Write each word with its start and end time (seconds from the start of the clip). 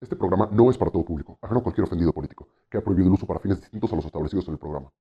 Este 0.00 0.14
programa 0.14 0.48
no 0.52 0.70
es 0.70 0.78
para 0.78 0.92
todo 0.92 1.04
público, 1.04 1.40
ajeno 1.42 1.58
a 1.58 1.62
cualquier 1.64 1.84
ofendido 1.84 2.12
político, 2.12 2.46
que 2.70 2.78
ha 2.78 2.80
prohibido 2.80 3.08
el 3.08 3.14
uso 3.14 3.26
para 3.26 3.40
fines 3.40 3.60
distintos 3.60 3.92
a 3.92 3.96
los 3.96 4.04
establecidos 4.04 4.46
en 4.46 4.52
el 4.52 4.58
programa. 4.58 4.92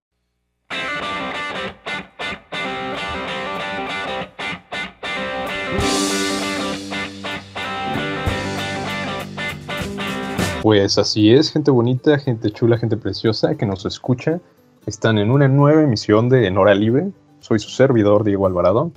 Pues 10.64 10.98
así 10.98 11.32
es, 11.32 11.52
gente 11.52 11.70
bonita, 11.70 12.18
gente 12.18 12.50
chula, 12.50 12.80
gente 12.80 12.98
preciosa 12.98 13.54
que 13.54 13.68
nos 13.68 13.86
escucha. 13.86 14.42
Están 14.88 15.20
en 15.20 15.30
una 15.30 15.48
nueva 15.48 15.84
emisión 15.84 16.28
de 16.28 16.48
En 16.48 16.58
Hora 16.58 16.74
Libre. 16.74 17.12
Soy 17.40 17.60
su 17.60 17.70
servidor, 17.70 18.24
Diego 18.24 18.48
Alvarado. 18.48 18.92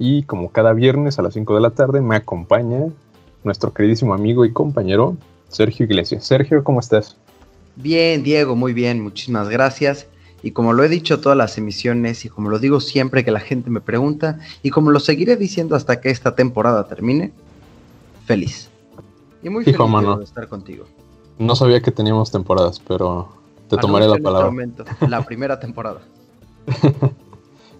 Y 0.00 0.24
como 0.24 0.50
cada 0.50 0.72
viernes 0.72 1.20
a 1.20 1.22
las 1.22 1.34
5 1.34 1.54
de 1.54 1.60
la 1.60 1.70
tarde 1.70 2.00
me 2.00 2.16
acompaña 2.16 2.88
nuestro 3.44 3.72
queridísimo 3.72 4.14
amigo 4.14 4.44
y 4.44 4.52
compañero 4.52 5.16
Sergio 5.54 5.84
Iglesias. 5.86 6.24
Sergio, 6.24 6.62
¿cómo 6.64 6.80
estás? 6.80 7.16
Bien, 7.76 8.22
Diego, 8.22 8.54
muy 8.56 8.72
bien, 8.72 9.00
muchísimas 9.02 9.48
gracias. 9.48 10.06
Y 10.42 10.50
como 10.50 10.72
lo 10.74 10.84
he 10.84 10.88
dicho 10.88 11.20
todas 11.20 11.38
las 11.38 11.56
emisiones 11.56 12.24
y 12.24 12.28
como 12.28 12.50
lo 12.50 12.58
digo 12.58 12.80
siempre 12.80 13.24
que 13.24 13.30
la 13.30 13.40
gente 13.40 13.70
me 13.70 13.80
pregunta 13.80 14.38
y 14.62 14.70
como 14.70 14.90
lo 14.90 15.00
seguiré 15.00 15.36
diciendo 15.36 15.74
hasta 15.74 16.00
que 16.00 16.10
esta 16.10 16.34
temporada 16.34 16.86
termine, 16.86 17.32
feliz. 18.26 18.68
Y 19.42 19.48
muy 19.48 19.62
Hijo, 19.62 19.84
feliz 19.84 19.90
mano. 19.90 20.18
de 20.18 20.24
estar 20.24 20.46
contigo. 20.48 20.84
No 21.38 21.56
sabía 21.56 21.80
que 21.80 21.90
teníamos 21.90 22.30
temporadas, 22.30 22.80
pero 22.86 23.28
te 23.68 23.76
tomaré 23.78 24.06
la 24.06 24.18
palabra. 24.18 24.46
momento, 24.46 24.84
la 25.08 25.22
primera 25.26 25.58
temporada. 25.58 26.00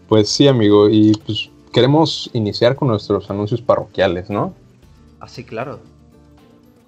Pues 0.08 0.28
sí, 0.28 0.46
amigo, 0.46 0.88
y 0.90 1.14
pues 1.26 1.48
queremos 1.72 2.28
iniciar 2.34 2.76
con 2.76 2.88
nuestros 2.88 3.30
anuncios 3.30 3.62
parroquiales, 3.62 4.28
¿no? 4.28 4.52
Así, 5.18 5.44
claro. 5.44 5.80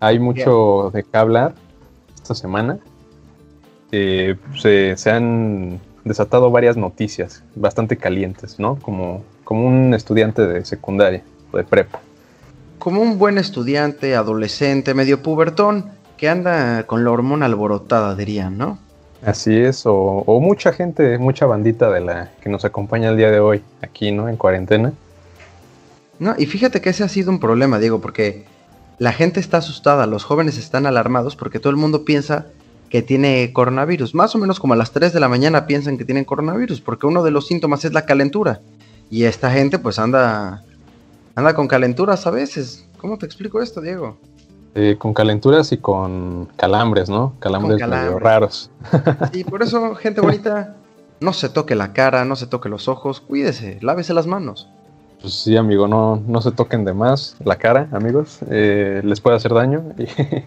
Hay 0.01 0.19
mucho 0.19 0.91
de 0.93 1.03
qué 1.03 1.17
hablar 1.17 1.55
esta 2.15 2.35
semana. 2.35 2.79
Eh, 3.93 4.37
se, 4.61 4.97
se 4.97 5.11
han 5.11 5.81
desatado 6.05 6.51
varias 6.51 6.77
noticias 6.77 7.43
bastante 7.55 7.97
calientes, 7.97 8.59
¿no? 8.59 8.77
Como, 8.77 9.23
como 9.45 9.67
un 9.67 9.95
estudiante 9.95 10.47
de 10.47 10.65
secundaria 10.65 11.23
o 11.53 11.57
de 11.57 11.65
prepa. 11.65 12.01
Como 12.79 13.01
un 13.01 13.19
buen 13.19 13.39
estudiante, 13.39 14.15
adolescente, 14.15 14.95
medio 14.95 15.23
pubertón, 15.23 15.91
que 16.17 16.29
anda 16.29 16.85
con 16.85 17.05
la 17.05 17.11
hormona 17.11 17.47
alborotada, 17.47 18.15
dirían, 18.15 18.59
¿no? 18.59 18.79
Así 19.25 19.57
es, 19.57 19.87
o, 19.87 19.95
o 19.95 20.41
mucha 20.41 20.73
gente, 20.73 21.19
mucha 21.19 21.47
bandita 21.47 21.91
de 21.91 22.01
la 22.01 22.31
que 22.41 22.49
nos 22.49 22.65
acompaña 22.65 23.09
el 23.09 23.17
día 23.17 23.31
de 23.31 23.41
hoy 23.41 23.63
aquí, 23.83 24.13
¿no? 24.13 24.29
En 24.29 24.37
cuarentena. 24.37 24.93
No, 26.19 26.35
y 26.39 26.47
fíjate 26.47 26.81
que 26.81 26.91
ese 26.91 27.03
ha 27.03 27.09
sido 27.09 27.31
un 27.31 27.41
problema, 27.41 27.79
Diego, 27.79 28.01
porque 28.01 28.45
la 28.99 29.13
gente 29.13 29.41
está 29.41 29.59
asustada, 29.59 30.07
los 30.07 30.25
jóvenes 30.25 30.59
están 30.59 30.87
alarmados 30.87 31.37
porque 31.37 31.59
todo 31.59 31.71
el 31.71 31.77
mundo 31.77 32.05
piensa 32.05 32.47
que 32.89 33.03
tiene 33.03 33.53
coronavirus. 33.53 34.15
Más 34.15 34.35
o 34.35 34.39
menos 34.39 34.61
como 34.61 34.75
a 34.75 34.77
las 34.77 34.93
3 34.93 35.13
de 35.13 35.21
la 35.21 35.29
mañana 35.29 35.67
piensan 35.67 35.99
que 35.99 36.05
tienen 36.05 36.25
coronavirus, 36.25 36.81
porque 36.81 37.07
uno 37.07 37.23
de 37.23 37.31
los 37.31 37.47
síntomas 37.47 37.85
es 37.85 37.93
la 37.93 38.07
calentura. 38.07 38.61
Y 39.11 39.25
esta 39.25 39.51
gente 39.51 39.79
pues 39.79 39.99
anda 39.99 40.63
anda 41.35 41.55
con 41.55 41.69
calenturas 41.69 42.27
a 42.27 42.31
veces. 42.31 42.87
¿Cómo 42.99 43.19
te 43.19 43.27
explico 43.27 43.61
esto, 43.61 43.81
Diego? 43.81 44.17
Eh, 44.75 44.97
con 44.99 45.15
calenturas 45.15 45.73
y 45.73 45.79
con 45.79 46.49
calambres, 46.57 47.09
¿no? 47.09 47.35
Calambres 47.39 47.81
medio 47.81 47.89
calambres. 47.89 48.23
raros. 48.23 48.71
Y 49.33 49.45
por 49.45 49.63
eso, 49.63 49.95
gente 49.95 50.21
bonita, 50.21 50.77
no 51.21 51.33
se 51.33 51.49
toque 51.49 51.75
la 51.75 51.93
cara, 51.93 52.25
no 52.25 52.37
se 52.37 52.47
toque 52.47 52.69
los 52.69 52.89
ojos, 52.89 53.21
cuídese, 53.21 53.79
lávese 53.81 54.13
las 54.13 54.27
manos. 54.27 54.69
Pues 55.21 55.35
sí, 55.35 55.57
amigo, 55.57 55.89
no, 55.89 56.23
no 56.27 56.41
se 56.41 56.53
toquen 56.53 56.85
de 56.85 56.93
más 56.93 57.37
la 57.45 57.57
cara, 57.57 57.89
amigos. 57.93 58.39
eh, 58.51 59.01
les 59.05 59.21
puede 59.21 59.37
hacer 59.37 59.53
daño. 59.55 59.83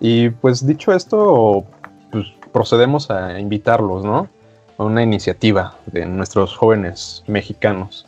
Y, 0.00 0.28
pues 0.30 0.66
dicho 0.66 0.92
esto, 0.92 1.64
pues 2.10 2.26
procedemos 2.52 3.10
a 3.10 3.38
invitarlos, 3.38 4.04
¿no? 4.04 4.28
A 4.76 4.82
una 4.82 5.02
iniciativa 5.02 5.76
de 5.86 6.04
nuestros 6.04 6.54
jóvenes 6.56 7.22
mexicanos. 7.26 8.04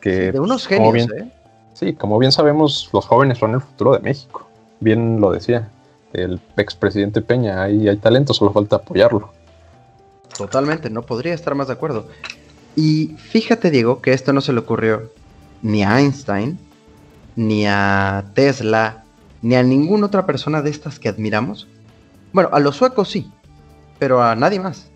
Que, 0.00 0.32
de 0.32 0.40
unos 0.40 0.66
pues, 0.66 0.78
como 0.78 0.90
genios, 0.90 1.06
bien- 1.08 1.28
¿eh? 1.28 1.32
Sí, 1.74 1.92
como 1.92 2.18
bien 2.18 2.32
sabemos, 2.32 2.88
los 2.92 3.06
jóvenes 3.06 3.38
son 3.38 3.52
el 3.54 3.60
futuro 3.60 3.92
de 3.92 4.00
México. 4.00 4.48
Bien 4.80 5.20
lo 5.20 5.30
decía 5.30 5.68
el 6.12 6.40
expresidente 6.56 7.20
Peña. 7.20 7.62
Ahí 7.62 7.88
hay 7.88 7.98
talento, 7.98 8.32
solo 8.34 8.50
falta 8.52 8.76
apoyarlo. 8.76 9.30
Totalmente, 10.36 10.90
no 10.90 11.02
podría 11.02 11.34
estar 11.34 11.54
más 11.54 11.68
de 11.68 11.74
acuerdo. 11.74 12.06
Y 12.74 13.08
fíjate, 13.18 13.70
Diego, 13.70 14.00
que 14.00 14.12
esto 14.12 14.32
no 14.32 14.40
se 14.40 14.52
le 14.52 14.60
ocurrió 14.60 15.10
ni 15.62 15.82
a 15.82 15.98
Einstein, 16.00 16.58
ni 17.36 17.66
a 17.66 18.24
Tesla, 18.34 19.04
ni 19.42 19.54
a 19.54 19.62
ninguna 19.62 20.06
otra 20.06 20.26
persona 20.26 20.62
de 20.62 20.70
estas 20.70 20.98
que 20.98 21.08
admiramos. 21.08 21.68
Bueno, 22.32 22.50
a 22.52 22.60
los 22.60 22.76
suecos 22.76 23.08
sí, 23.10 23.30
pero 23.98 24.22
a 24.22 24.34
nadie 24.34 24.60
más. 24.60 24.88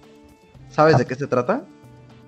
¿Sabes 0.70 0.96
de 0.98 1.06
qué 1.06 1.14
se 1.14 1.26
trata? 1.26 1.62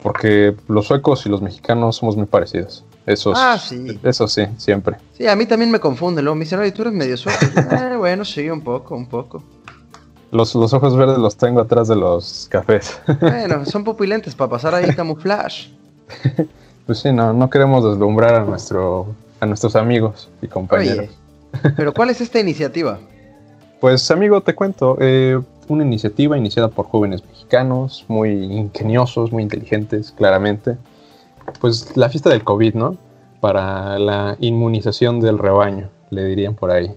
Porque 0.03 0.55
los 0.69 0.87
suecos 0.87 1.25
y 1.25 1.29
los 1.31 1.41
mexicanos 1.41 1.97
somos 1.97 2.17
muy 2.17 2.27
parecidos. 2.27 2.85
Eso, 3.07 3.33
es- 3.33 3.39
Ah, 3.41 3.59
sí. 3.59 3.99
eso 4.03 4.29
sí, 4.29 4.47
siempre. 4.59 4.97
Sí, 5.17 5.27
a 5.27 5.35
mí 5.37 5.47
también 5.47 5.71
me 5.71 5.81
confunde. 5.81 6.21
Luego 6.23 6.35
me 6.37 6.45
dicen, 6.45 6.59
oye, 6.59 6.73
tú 6.73 6.83
eres 6.83 6.95
medio 6.95 7.17
sueco. 7.17 7.39
Eh, 7.93 7.97
bueno, 7.97 8.25
sí, 8.25 8.49
un 8.51 8.61
poco, 8.63 8.95
un 8.97 9.07
poco. 9.07 9.43
Los, 10.31 10.55
los 10.55 10.73
ojos 10.75 10.97
verdes 10.97 11.19
los 11.19 11.37
tengo 11.37 11.61
atrás 11.61 11.89
de 11.89 11.97
los 11.97 12.49
cafés. 12.51 12.99
Bueno, 13.21 13.65
son 13.67 13.85
pupilentes 13.85 14.35
para 14.35 14.51
pasar 14.51 14.75
ahí 14.75 14.93
camuflaje. 14.97 15.71
Pues 16.87 16.99
sí, 16.99 17.13
no, 17.13 17.33
no 17.33 17.49
queremos 17.49 17.85
deslumbrar 17.85 18.35
a, 18.35 18.45
nuestro, 18.45 19.15
a 19.41 19.47
nuestros 19.47 19.77
amigos 19.77 20.29
y 20.43 20.49
compañeros. 20.49 21.09
Oye, 21.09 21.75
pero 21.77 21.95
¿cuál 21.95 22.11
es 22.11 22.21
esta 22.21 22.41
iniciativa? 22.41 22.99
Pues 23.81 24.11
amigo, 24.11 24.41
te 24.41 24.55
cuento, 24.55 24.97
eh, 25.01 25.41
una 25.69 25.85
iniciativa 25.85 26.37
iniciada 26.37 26.69
por 26.69 26.87
jóvenes 26.87 27.25
mexicanos, 27.25 28.05
muy 28.09 28.31
ingeniosos, 28.31 29.33
muy 29.33 29.43
inteligentes, 29.43 30.13
claramente. 30.13 30.77
Pues 31.61 31.97
la 31.97 32.09
fiesta 32.09 32.31
del 32.31 32.45
COVID, 32.45 32.75
¿no? 32.75 32.97
Para 33.41 33.99
la 33.99 34.37
inmunización 34.41 35.21
del 35.21 35.39
rebaño, 35.39 35.91
le 36.11 36.25
dirían 36.25 36.55
por 36.55 36.71
ahí. 36.71 36.95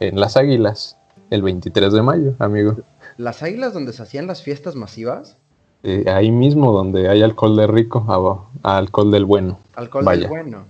En 0.00 0.18
Las 0.18 0.36
Águilas, 0.36 0.96
el 1.30 1.42
23 1.42 1.92
de 1.92 2.02
mayo, 2.02 2.34
amigo. 2.38 2.76
¿Las 3.16 3.42
águilas 3.42 3.74
donde 3.74 3.92
se 3.92 4.02
hacían 4.02 4.26
las 4.26 4.42
fiestas 4.42 4.74
masivas? 4.74 5.36
Eh, 5.82 6.04
ahí 6.10 6.30
mismo 6.30 6.72
donde 6.72 7.08
hay 7.08 7.22
alcohol 7.22 7.56
de 7.56 7.66
rico, 7.66 8.04
a- 8.62 8.68
a 8.70 8.76
alcohol 8.78 9.10
del 9.10 9.24
bueno. 9.24 9.58
Alcohol 9.74 10.04
Vaya. 10.04 10.20
del 10.22 10.28
bueno. 10.28 10.64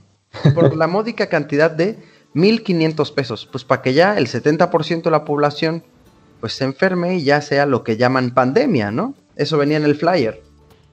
Por 0.54 0.76
la 0.76 0.86
módica 0.86 1.26
cantidad 1.28 1.70
de 1.70 1.98
1.500 2.34 3.10
pesos. 3.12 3.48
Pues 3.50 3.64
para 3.64 3.82
que 3.82 3.92
ya 3.92 4.16
el 4.16 4.28
70% 4.28 5.02
de 5.04 5.10
la 5.10 5.24
población 5.24 5.82
pues 6.40 6.54
se 6.54 6.64
enferme 6.64 7.16
y 7.16 7.24
ya 7.24 7.42
sea 7.42 7.66
lo 7.66 7.82
que 7.84 7.96
llaman 7.96 8.30
pandemia, 8.32 8.90
¿no? 8.90 9.14
Eso 9.36 9.58
venía 9.58 9.76
en 9.76 9.84
el 9.84 9.94
flyer. 9.96 10.42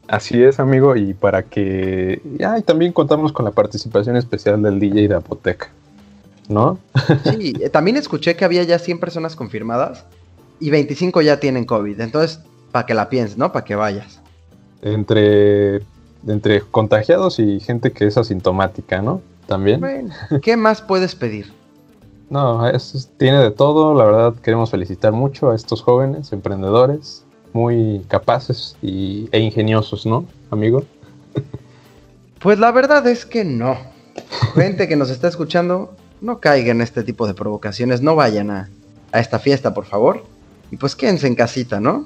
Así 0.10 0.42
es, 0.44 0.60
amigo, 0.60 0.96
y 0.96 1.14
para 1.14 1.44
que... 1.44 2.22
Ah, 2.46 2.58
y 2.58 2.64
también 2.64 2.92
contamos 2.94 3.32
con 3.32 3.46
la 3.46 3.52
participación 3.52 4.16
especial 4.18 4.62
del 4.62 4.80
DJ 4.80 5.08
de 5.10 5.16
Apoteca, 5.16 5.70
¿no? 6.50 6.80
Sí, 7.24 7.54
eh, 7.62 7.70
también 7.70 7.98
escuché 7.98 8.36
que 8.36 8.44
había 8.46 8.64
ya 8.64 8.80
100 8.80 9.00
personas 9.00 9.36
confirmadas 9.36 10.06
y 10.60 10.70
25 10.70 11.22
ya 11.22 11.40
tienen 11.40 11.66
COVID. 11.66 12.00
Entonces, 12.02 12.40
para 12.72 12.86
que 12.86 12.94
la 12.94 13.10
pienses, 13.10 13.38
¿no? 13.38 13.52
Para 13.52 13.66
que 13.66 13.76
vayas. 13.76 14.20
Entre, 14.82 15.82
entre 16.28 16.62
contagiados 16.62 17.40
y 17.40 17.60
gente 17.60 17.92
que 17.92 18.06
es 18.08 18.18
asintomática, 18.18 19.02
¿no? 19.02 19.22
También. 19.48 19.80
Bueno, 19.80 20.14
¿qué 20.42 20.58
más 20.58 20.82
puedes 20.82 21.16
pedir? 21.16 21.54
No, 22.30 22.68
es- 22.68 23.10
tiene 23.18 23.40
de 23.40 23.52
todo, 23.52 23.94
la 23.96 24.04
verdad 24.06 24.36
queremos 24.42 24.70
felicitar 24.70 25.14
mucho 25.14 25.52
a 25.52 25.56
estos 25.56 25.82
jóvenes 25.82 26.34
emprendedores, 26.34 27.24
muy 27.54 28.02
capaces 28.10 28.76
y, 28.82 29.30
e 29.32 29.40
ingeniosos, 29.40 30.06
¿no, 30.06 30.26
amigo? 30.52 30.84
Pues 32.40 32.60
la 32.60 32.72
verdad 32.72 33.08
es 33.08 33.26
que 33.26 33.44
no. 33.46 33.78
Gente 34.56 34.88
que 34.88 34.96
nos 34.96 35.10
está 35.10 35.28
escuchando, 35.28 35.96
no 36.22 36.40
caigan 36.40 36.78
en 36.78 36.82
este 36.82 37.04
tipo 37.04 37.28
de 37.28 37.34
provocaciones, 37.34 38.02
no 38.02 38.16
vayan 38.16 38.52
a, 38.52 38.70
a 39.12 39.20
esta 39.20 39.40
fiesta, 39.40 39.74
por 39.74 39.86
favor. 39.86 40.24
Y 40.72 40.78
pues 40.78 40.96
quédense 40.96 41.28
en 41.28 41.36
casita, 41.36 41.80
¿no? 41.80 42.06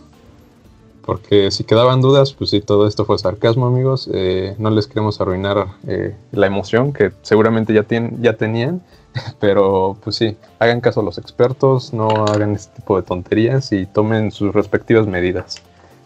Porque 1.12 1.52
si 1.52 1.66
quedaban 1.66 2.00
dudas, 2.00 2.32
pues 2.32 2.52
sí, 2.52 2.62
todo 2.62 2.88
esto 2.88 3.04
fue 3.04 3.20
sarcasmo, 3.20 3.66
amigos. 3.68 4.10
Eh, 4.14 4.56
no 4.58 4.70
les 4.70 4.88
queremos 4.88 5.20
arruinar 5.20 5.68
eh, 5.86 6.16
la 6.32 6.48
emoción 6.48 6.94
que 6.94 7.12
seguramente 7.22 7.74
ya, 7.74 7.84
tien- 7.84 8.16
ya 8.22 8.38
tenían. 8.38 8.82
Pero 9.42 9.98
pues 10.02 10.16
sí, 10.16 10.38
hagan 10.58 10.80
caso 10.80 11.02
a 11.02 11.04
los 11.04 11.18
expertos, 11.18 11.92
no 11.92 12.08
hagan 12.28 12.56
este 12.56 12.78
tipo 12.78 12.96
de 12.96 13.04
tonterías 13.04 13.74
y 13.74 13.86
tomen 13.88 14.32
sus 14.32 14.54
respectivas 14.54 15.06
medidas, 15.06 15.62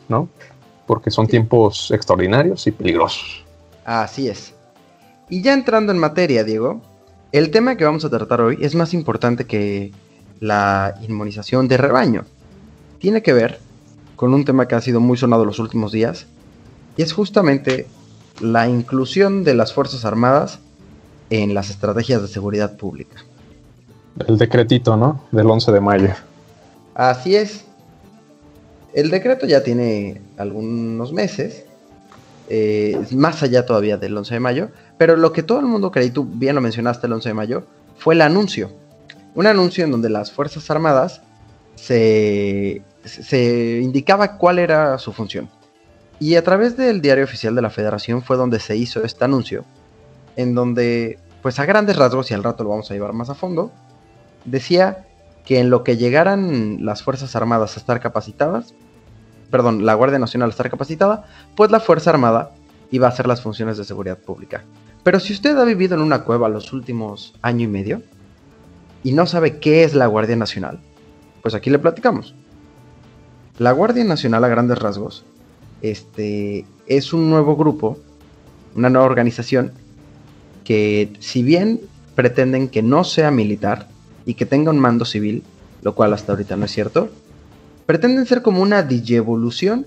¿no? 0.09 0.27
Porque 0.87 1.11
son 1.11 1.27
tiempos 1.27 1.91
extraordinarios 1.91 2.65
y 2.65 2.71
peligrosos. 2.71 3.45
Así 3.85 4.27
es. 4.27 4.55
Y 5.29 5.43
ya 5.43 5.53
entrando 5.53 5.91
en 5.91 5.99
materia, 5.99 6.43
Diego, 6.43 6.81
el 7.31 7.51
tema 7.51 7.77
que 7.77 7.85
vamos 7.85 8.05
a 8.05 8.09
tratar 8.09 8.41
hoy 8.41 8.57
es 8.59 8.73
más 8.73 8.91
importante 8.95 9.45
que 9.45 9.91
la 10.39 10.95
inmunización 11.07 11.67
de 11.67 11.77
rebaño. 11.77 12.25
Tiene 12.97 13.21
que 13.21 13.33
ver 13.33 13.59
con 14.15 14.33
un 14.33 14.45
tema 14.45 14.67
que 14.67 14.75
ha 14.75 14.81
sido 14.81 15.00
muy 15.00 15.17
sonado 15.17 15.45
los 15.45 15.59
últimos 15.59 15.91
días, 15.91 16.27
y 16.97 17.01
es 17.01 17.13
justamente 17.13 17.88
la 18.39 18.67
inclusión 18.67 19.44
de 19.44 19.53
las 19.53 19.73
Fuerzas 19.73 20.06
Armadas 20.06 20.59
en 21.29 21.53
las 21.53 21.69
estrategias 21.69 22.21
de 22.21 22.27
seguridad 22.27 22.77
pública. 22.77 23.23
El 24.27 24.38
decretito, 24.38 24.95
¿no? 24.95 25.21
Del 25.31 25.50
11 25.50 25.71
de 25.71 25.81
mayo. 25.81 26.09
Así 26.94 27.35
es. 27.35 27.65
El 28.94 29.09
decreto 29.09 29.45
ya 29.45 29.62
tiene 29.62 30.21
algunos 30.38 31.12
meses, 31.12 31.65
eh, 32.47 32.97
más 33.12 33.44
allá 33.44 33.65
todavía 33.65 33.97
del 33.97 34.17
11 34.17 34.35
de 34.35 34.39
mayo, 34.39 34.69
pero 34.97 35.17
lo 35.17 35.33
que 35.33 35.44
todo 35.44 35.59
el 35.59 35.65
mundo 35.65 35.91
creí, 35.91 36.12
tú 36.12 36.25
bien 36.25 36.56
lo 36.56 36.62
mencionaste 36.62 37.07
el 37.07 37.13
11 37.13 37.29
de 37.29 37.33
mayo, 37.33 37.63
fue 37.97 38.13
el 38.13 38.21
anuncio. 38.21 38.71
Un 39.33 39.47
anuncio 39.47 39.83
en 39.83 39.91
donde 39.91 40.09
las 40.09 40.31
Fuerzas 40.31 40.69
Armadas 40.71 41.21
se, 41.75 42.81
se 43.05 43.79
indicaba 43.81 44.37
cuál 44.37 44.59
era 44.59 44.97
su 44.97 45.13
función. 45.13 45.49
Y 46.19 46.35
a 46.35 46.43
través 46.43 46.77
del 46.77 47.01
diario 47.01 47.23
oficial 47.23 47.55
de 47.55 47.61
la 47.61 47.69
Federación 47.69 48.21
fue 48.21 48.37
donde 48.37 48.59
se 48.59 48.75
hizo 48.75 49.03
este 49.03 49.25
anuncio, 49.25 49.65
en 50.35 50.55
donde, 50.55 51.19
pues 51.41 51.59
a 51.59 51.65
grandes 51.65 51.97
rasgos, 51.97 52.31
y 52.31 52.33
al 52.33 52.43
rato 52.43 52.63
lo 52.63 52.69
vamos 52.69 52.89
a 52.89 52.93
llevar 52.93 53.13
más 53.13 53.29
a 53.29 53.35
fondo, 53.35 53.71
decía 54.45 55.05
que 55.45 55.59
en 55.59 55.69
lo 55.69 55.83
que 55.83 55.97
llegaran 55.97 56.85
las 56.85 57.03
Fuerzas 57.03 57.35
Armadas 57.35 57.75
a 57.75 57.79
estar 57.79 57.99
capacitadas, 57.99 58.73
perdón, 59.51 59.85
la 59.85 59.93
Guardia 59.93 60.19
Nacional 60.19 60.49
a 60.49 60.51
estar 60.51 60.69
capacitada, 60.69 61.25
pues 61.55 61.69
la 61.71 61.79
Fuerza 61.79 62.09
Armada 62.09 62.51
iba 62.91 63.07
a 63.07 63.09
hacer 63.09 63.27
las 63.27 63.41
funciones 63.41 63.77
de 63.77 63.83
seguridad 63.83 64.17
pública. 64.17 64.63
Pero 65.03 65.19
si 65.19 65.33
usted 65.33 65.57
ha 65.57 65.65
vivido 65.65 65.95
en 65.95 66.01
una 66.01 66.23
cueva 66.23 66.49
los 66.49 66.73
últimos 66.73 67.35
año 67.41 67.65
y 67.65 67.67
medio 67.67 68.01
y 69.03 69.11
no 69.11 69.27
sabe 69.27 69.59
qué 69.59 69.83
es 69.83 69.93
la 69.93 70.07
Guardia 70.07 70.35
Nacional, 70.35 70.79
pues 71.43 71.53
aquí 71.53 71.69
le 71.69 71.77
platicamos. 71.77 72.33
La 73.57 73.71
Guardia 73.71 74.03
Nacional 74.03 74.43
a 74.43 74.49
grandes 74.49 74.79
rasgos 74.79 75.23
este, 75.81 76.65
es 76.87 77.13
un 77.13 77.29
nuevo 77.29 77.55
grupo, 77.55 77.97
una 78.75 78.89
nueva 78.89 79.05
organización 79.05 79.71
que 80.65 81.13
si 81.19 81.41
bien 81.41 81.79
pretenden 82.15 82.67
que 82.67 82.81
no 82.81 83.05
sea 83.05 83.31
militar 83.31 83.87
y 84.25 84.33
que 84.33 84.45
tenga 84.45 84.71
un 84.71 84.79
mando 84.79 85.05
civil, 85.05 85.43
lo 85.83 85.95
cual 85.95 86.13
hasta 86.13 86.33
ahorita 86.33 86.57
no 86.57 86.65
es 86.65 86.71
cierto, 86.71 87.09
pretenden 87.85 88.25
ser 88.25 88.41
como 88.41 88.61
una 88.61 88.83
digievolución 88.83 89.85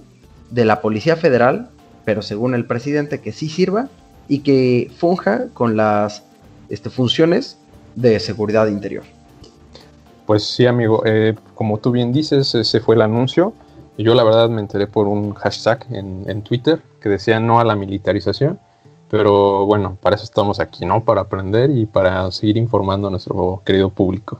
de 0.50 0.64
la 0.64 0.80
Policía 0.80 1.16
Federal, 1.16 1.68
pero 2.06 2.22
según 2.22 2.54
el 2.54 2.64
presidente 2.64 3.20
que 3.20 3.32
sí 3.32 3.50
sirva 3.50 3.90
y 4.28 4.38
que 4.38 4.90
funja 4.96 5.48
con 5.52 5.76
las 5.76 6.22
este, 6.70 6.88
funciones 6.88 7.58
de 7.96 8.18
seguridad 8.18 8.68
interior. 8.68 9.04
Pues 10.28 10.44
sí, 10.44 10.66
amigo, 10.66 11.04
eh, 11.06 11.34
como 11.54 11.78
tú 11.78 11.90
bien 11.90 12.12
dices, 12.12 12.54
ese 12.54 12.80
fue 12.80 12.96
el 12.96 13.00
anuncio. 13.00 13.54
Yo 13.96 14.14
la 14.14 14.24
verdad 14.24 14.50
me 14.50 14.60
enteré 14.60 14.86
por 14.86 15.06
un 15.06 15.32
hashtag 15.32 15.86
en, 15.90 16.42
Twitter 16.42 16.82
que 17.00 17.08
decía 17.08 17.40
no 17.40 17.60
a 17.60 17.64
la 17.64 17.74
militarización. 17.74 18.60
Pero 19.08 19.64
bueno, 19.64 19.96
para 20.02 20.16
eso 20.16 20.24
estamos 20.24 20.60
aquí, 20.60 20.84
¿no? 20.84 21.02
Para 21.02 21.22
aprender 21.22 21.70
y 21.70 21.86
para 21.86 22.30
seguir 22.30 22.58
informando 22.58 23.08
a 23.08 23.10
nuestro 23.10 23.62
querido 23.64 23.88
público. 23.88 24.38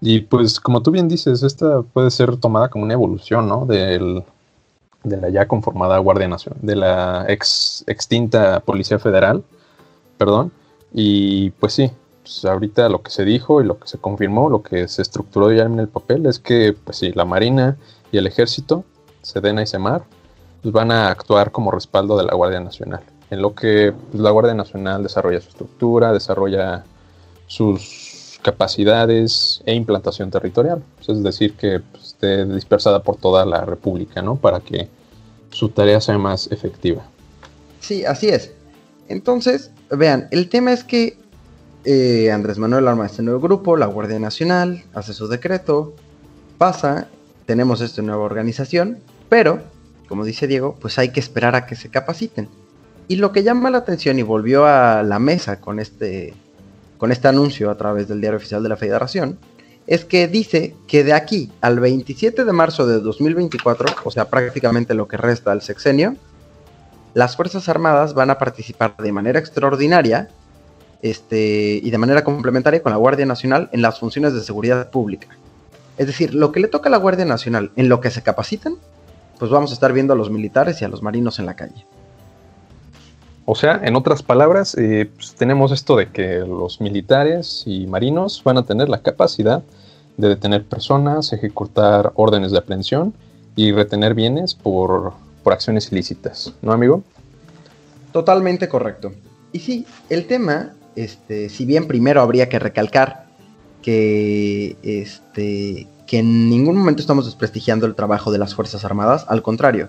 Y 0.00 0.20
pues 0.20 0.60
como 0.60 0.80
tú 0.80 0.92
bien 0.92 1.08
dices, 1.08 1.42
esta 1.42 1.82
puede 1.82 2.12
ser 2.12 2.36
tomada 2.36 2.68
como 2.68 2.84
una 2.84 2.94
evolución, 2.94 3.48
¿no? 3.48 3.66
Del, 3.66 4.22
de 5.02 5.16
la 5.16 5.28
ya 5.28 5.48
conformada 5.48 5.98
Guardia 5.98 6.28
Nacional, 6.28 6.60
de 6.62 6.76
la 6.76 7.24
ex, 7.26 7.82
extinta 7.88 8.60
Policía 8.60 9.00
Federal, 9.00 9.42
perdón. 10.18 10.52
Y 10.92 11.50
pues 11.50 11.72
sí, 11.72 11.90
pues, 12.30 12.44
ahorita 12.44 12.88
lo 12.88 13.02
que 13.02 13.10
se 13.10 13.24
dijo 13.24 13.60
y 13.60 13.64
lo 13.64 13.80
que 13.80 13.88
se 13.88 13.98
confirmó, 13.98 14.48
lo 14.48 14.62
que 14.62 14.86
se 14.86 15.02
estructuró 15.02 15.52
ya 15.52 15.64
en 15.64 15.80
el 15.80 15.88
papel 15.88 16.26
es 16.26 16.38
que, 16.38 16.76
pues 16.84 16.98
sí, 16.98 17.10
la 17.12 17.24
Marina 17.24 17.76
y 18.12 18.18
el 18.18 18.26
Ejército, 18.28 18.84
Sedena 19.22 19.62
y 19.62 19.66
Semar, 19.66 20.04
pues 20.62 20.72
van 20.72 20.92
a 20.92 21.10
actuar 21.10 21.50
como 21.50 21.72
respaldo 21.72 22.16
de 22.16 22.24
la 22.24 22.34
Guardia 22.34 22.60
Nacional, 22.60 23.00
en 23.30 23.42
lo 23.42 23.54
que 23.56 23.92
pues, 24.10 24.22
la 24.22 24.30
Guardia 24.30 24.54
Nacional 24.54 25.02
desarrolla 25.02 25.40
su 25.40 25.48
estructura, 25.48 26.12
desarrolla 26.12 26.84
sus 27.48 28.38
capacidades 28.42 29.60
e 29.66 29.74
implantación 29.74 30.30
territorial, 30.30 30.84
pues, 30.96 31.08
es 31.08 31.24
decir, 31.24 31.56
que 31.56 31.80
esté 32.00 32.44
dispersada 32.46 33.02
por 33.02 33.16
toda 33.16 33.44
la 33.44 33.64
República, 33.64 34.22
¿no? 34.22 34.36
Para 34.36 34.60
que 34.60 34.88
su 35.50 35.70
tarea 35.70 36.00
sea 36.00 36.16
más 36.16 36.46
efectiva. 36.52 37.02
Sí, 37.80 38.04
así 38.04 38.28
es. 38.28 38.52
Entonces, 39.08 39.72
vean, 39.90 40.28
el 40.30 40.48
tema 40.48 40.72
es 40.72 40.84
que 40.84 41.18
eh, 41.84 42.30
Andrés 42.30 42.58
Manuel 42.58 42.88
arma 42.88 43.06
este 43.06 43.22
nuevo 43.22 43.40
grupo, 43.40 43.76
la 43.76 43.86
Guardia 43.86 44.18
Nacional, 44.18 44.84
hace 44.94 45.12
su 45.12 45.28
decreto, 45.28 45.94
pasa, 46.58 47.08
tenemos 47.46 47.80
esta 47.80 48.02
nueva 48.02 48.22
organización, 48.22 48.98
pero, 49.28 49.60
como 50.08 50.24
dice 50.24 50.46
Diego, 50.46 50.76
pues 50.80 50.98
hay 50.98 51.10
que 51.10 51.20
esperar 51.20 51.56
a 51.56 51.66
que 51.66 51.76
se 51.76 51.88
capaciten. 51.88 52.48
Y 53.08 53.16
lo 53.16 53.32
que 53.32 53.42
llama 53.42 53.70
la 53.70 53.78
atención 53.78 54.18
y 54.18 54.22
volvió 54.22 54.66
a 54.66 55.02
la 55.02 55.18
mesa 55.18 55.60
con 55.60 55.80
este, 55.80 56.34
con 56.98 57.12
este 57.12 57.28
anuncio 57.28 57.70
a 57.70 57.76
través 57.76 58.08
del 58.08 58.20
diario 58.20 58.36
oficial 58.36 58.62
de 58.62 58.68
la 58.68 58.76
Federación, 58.76 59.38
es 59.86 60.04
que 60.04 60.28
dice 60.28 60.76
que 60.86 61.02
de 61.02 61.14
aquí 61.14 61.50
al 61.60 61.80
27 61.80 62.44
de 62.44 62.52
marzo 62.52 62.86
de 62.86 63.00
2024, 63.00 63.96
o 64.04 64.10
sea, 64.10 64.28
prácticamente 64.28 64.94
lo 64.94 65.08
que 65.08 65.16
resta 65.16 65.50
del 65.50 65.62
sexenio, 65.62 66.14
las 67.14 67.36
Fuerzas 67.36 67.68
Armadas 67.68 68.14
van 68.14 68.30
a 68.30 68.38
participar 68.38 68.96
de 68.96 69.10
manera 69.10 69.40
extraordinaria 69.40 70.28
este, 71.02 71.80
y 71.82 71.90
de 71.90 71.98
manera 71.98 72.24
complementaria 72.24 72.82
con 72.82 72.92
la 72.92 72.98
Guardia 72.98 73.26
Nacional 73.26 73.68
en 73.72 73.82
las 73.82 73.98
funciones 73.98 74.34
de 74.34 74.42
seguridad 74.42 74.90
pública. 74.90 75.28
Es 75.98 76.06
decir, 76.06 76.34
lo 76.34 76.52
que 76.52 76.60
le 76.60 76.68
toca 76.68 76.88
a 76.88 76.92
la 76.92 76.98
Guardia 76.98 77.24
Nacional 77.24 77.72
en 77.76 77.88
lo 77.88 78.00
que 78.00 78.10
se 78.10 78.22
capacitan, 78.22 78.76
pues 79.38 79.50
vamos 79.50 79.70
a 79.70 79.74
estar 79.74 79.92
viendo 79.92 80.12
a 80.12 80.16
los 80.16 80.30
militares 80.30 80.80
y 80.80 80.84
a 80.84 80.88
los 80.88 81.02
marinos 81.02 81.38
en 81.38 81.46
la 81.46 81.56
calle. 81.56 81.86
O 83.46 83.54
sea, 83.54 83.80
en 83.82 83.96
otras 83.96 84.22
palabras, 84.22 84.76
eh, 84.78 85.10
pues 85.14 85.34
tenemos 85.34 85.72
esto 85.72 85.96
de 85.96 86.10
que 86.10 86.38
los 86.38 86.80
militares 86.80 87.64
y 87.66 87.86
marinos 87.86 88.42
van 88.44 88.58
a 88.58 88.64
tener 88.64 88.88
la 88.88 89.02
capacidad 89.02 89.62
de 90.16 90.28
detener 90.28 90.64
personas, 90.64 91.32
ejecutar 91.32 92.12
órdenes 92.14 92.52
de 92.52 92.58
aprehensión 92.58 93.14
y 93.56 93.72
retener 93.72 94.14
bienes 94.14 94.54
por, 94.54 95.14
por 95.42 95.52
acciones 95.52 95.90
ilícitas, 95.90 96.54
¿no, 96.62 96.72
amigo? 96.72 97.02
Totalmente 98.12 98.68
correcto. 98.68 99.12
Y 99.52 99.60
sí, 99.60 99.86
el 100.10 100.26
tema 100.26 100.74
este, 100.96 101.48
si 101.48 101.64
bien 101.64 101.86
primero 101.86 102.20
habría 102.20 102.48
que 102.48 102.58
recalcar 102.58 103.26
que, 103.82 104.76
este, 104.82 105.86
que 106.06 106.18
en 106.18 106.48
ningún 106.50 106.76
momento 106.76 107.00
estamos 107.00 107.24
desprestigiando 107.24 107.86
el 107.86 107.94
trabajo 107.94 108.30
de 108.30 108.38
las 108.38 108.54
Fuerzas 108.54 108.84
Armadas, 108.84 109.24
al 109.28 109.42
contrario. 109.42 109.88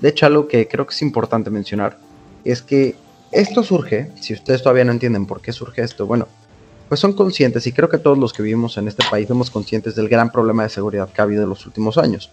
De 0.00 0.08
hecho, 0.08 0.26
algo 0.26 0.48
que 0.48 0.68
creo 0.68 0.86
que 0.86 0.94
es 0.94 1.02
importante 1.02 1.50
mencionar 1.50 1.98
es 2.44 2.62
que 2.62 2.96
esto 3.30 3.62
surge, 3.62 4.10
si 4.20 4.32
ustedes 4.32 4.62
todavía 4.62 4.84
no 4.84 4.92
entienden 4.92 5.26
por 5.26 5.40
qué 5.40 5.52
surge 5.52 5.82
esto, 5.82 6.06
bueno, 6.06 6.28
pues 6.88 7.00
son 7.00 7.12
conscientes 7.12 7.66
y 7.66 7.72
creo 7.72 7.88
que 7.88 7.98
todos 7.98 8.16
los 8.16 8.32
que 8.32 8.42
vivimos 8.42 8.78
en 8.78 8.88
este 8.88 9.04
país 9.10 9.28
somos 9.28 9.50
conscientes 9.50 9.94
del 9.94 10.08
gran 10.08 10.32
problema 10.32 10.62
de 10.62 10.70
seguridad 10.70 11.10
que 11.10 11.20
ha 11.20 11.24
habido 11.24 11.42
en 11.42 11.50
los 11.50 11.66
últimos 11.66 11.98
años. 11.98 12.30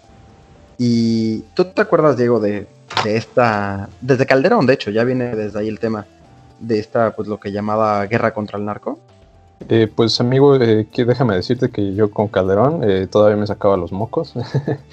Y 0.78 1.40
tú 1.54 1.66
te 1.66 1.82
acuerdas, 1.82 2.18
Diego, 2.18 2.40
de, 2.40 2.68
de 3.04 3.18
esta, 3.18 3.90
desde 4.00 4.26
Calderón, 4.26 4.66
de 4.66 4.74
hecho, 4.74 4.92
ya 4.92 5.04
viene 5.04 5.36
desde 5.36 5.60
ahí 5.60 5.68
el 5.68 5.80
tema 5.80 6.06
de 6.60 6.80
esta, 6.80 7.16
pues 7.16 7.28
lo 7.28 7.40
que 7.40 7.52
llamaba 7.52 8.06
guerra 8.06 8.34
contra 8.34 8.58
el 8.58 8.66
narco? 8.66 9.00
Eh, 9.70 9.92
pues 9.94 10.20
amigo, 10.20 10.56
eh, 10.56 10.88
déjame 10.96 11.36
decirte 11.36 11.70
que 11.70 11.96
yo 11.96 12.12
con 12.12 12.28
Calderón 12.28 12.82
eh, 12.84 13.08
todavía 13.08 13.38
me 13.38 13.48
sacaba 13.48 13.78
los 13.78 13.92
mocos. 13.92 14.34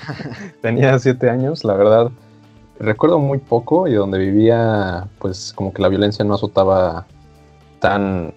Tenía 0.63 0.99
siete 0.99 1.29
años, 1.29 1.65
la 1.65 1.75
verdad. 1.75 2.11
Recuerdo 2.79 3.19
muy 3.19 3.39
poco 3.39 3.87
y 3.87 3.95
donde 3.95 4.19
vivía, 4.19 5.09
pues 5.19 5.53
como 5.53 5.73
que 5.73 5.83
la 5.83 5.89
violencia 5.89 6.25
no 6.25 6.35
azotaba 6.35 7.07
tan 7.81 8.35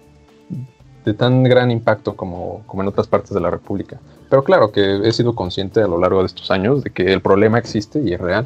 de 1.04 1.14
tan 1.14 1.44
gran 1.44 1.70
impacto 1.70 2.16
como, 2.16 2.64
como 2.66 2.82
en 2.82 2.88
otras 2.88 3.06
partes 3.06 3.30
de 3.30 3.40
la 3.40 3.48
República. 3.48 4.00
Pero 4.28 4.42
claro 4.42 4.72
que 4.72 5.00
he 5.04 5.12
sido 5.12 5.36
consciente 5.36 5.80
a 5.80 5.86
lo 5.86 5.98
largo 5.98 6.20
de 6.20 6.26
estos 6.26 6.50
años 6.50 6.82
de 6.82 6.90
que 6.90 7.12
el 7.12 7.22
problema 7.22 7.58
existe 7.58 8.00
y 8.00 8.12
es 8.12 8.20
real. 8.20 8.44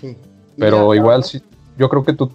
Sí. 0.00 0.16
Pero 0.56 0.94
igual 0.94 1.22
sí, 1.22 1.42
yo 1.76 1.90
creo 1.90 2.02
que 2.02 2.14
tú 2.14 2.30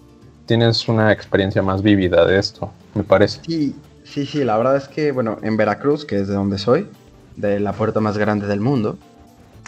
tienes 0.50 0.88
una 0.88 1.12
experiencia 1.12 1.62
más 1.62 1.80
vívida 1.80 2.26
de 2.26 2.36
esto, 2.36 2.72
me 2.94 3.04
parece. 3.04 3.40
Sí, 3.46 3.72
sí, 4.02 4.26
sí, 4.26 4.42
la 4.42 4.56
verdad 4.56 4.74
es 4.74 4.88
que, 4.88 5.12
bueno, 5.12 5.38
en 5.42 5.56
Veracruz, 5.56 6.04
que 6.04 6.18
es 6.18 6.26
de 6.26 6.34
donde 6.34 6.58
soy, 6.58 6.88
de 7.36 7.60
la 7.60 7.72
puerta 7.72 8.00
más 8.00 8.18
grande 8.18 8.48
del 8.48 8.58
mundo. 8.58 8.98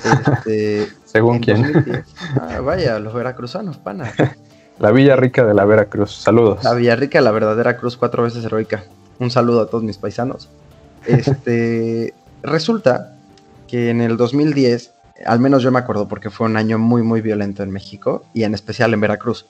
Este, 0.05 0.89
Según 1.05 1.39
quién. 1.39 2.05
Ah, 2.35 2.59
vaya, 2.59 2.99
los 2.99 3.15
veracruzanos, 3.15 3.79
pana. 3.79 4.13
La 4.81 4.91
Villa 4.91 5.15
Rica 5.15 5.45
de 5.45 5.55
la 5.55 5.65
Veracruz, 5.65 6.17
saludos. 6.17 6.65
La 6.65 6.75
Villa 6.75 6.97
Rica, 6.97 7.21
la 7.21 7.31
verdadera 7.31 7.77
cruz, 7.77 7.97
cuatro 7.97 8.25
veces 8.25 8.45
heroica. 8.45 8.83
Un 9.21 9.31
saludo 9.31 9.61
a 9.61 9.67
todos 9.67 9.85
mis 9.85 9.99
paisanos. 9.99 10.49
Este, 11.07 12.13
resulta 12.43 13.15
que 13.69 13.91
en 13.91 14.01
el 14.01 14.17
2010, 14.17 14.95
al 15.27 15.39
menos 15.39 15.63
yo 15.63 15.71
me 15.71 15.79
acuerdo 15.79 16.09
porque 16.09 16.29
fue 16.31 16.49
un 16.49 16.57
año 16.57 16.77
muy, 16.77 17.03
muy 17.03 17.21
violento 17.21 17.63
en 17.63 17.71
México 17.71 18.25
y 18.35 18.43
en 18.43 18.55
especial 18.55 18.93
en 18.95 19.01
Veracruz. 19.01 19.47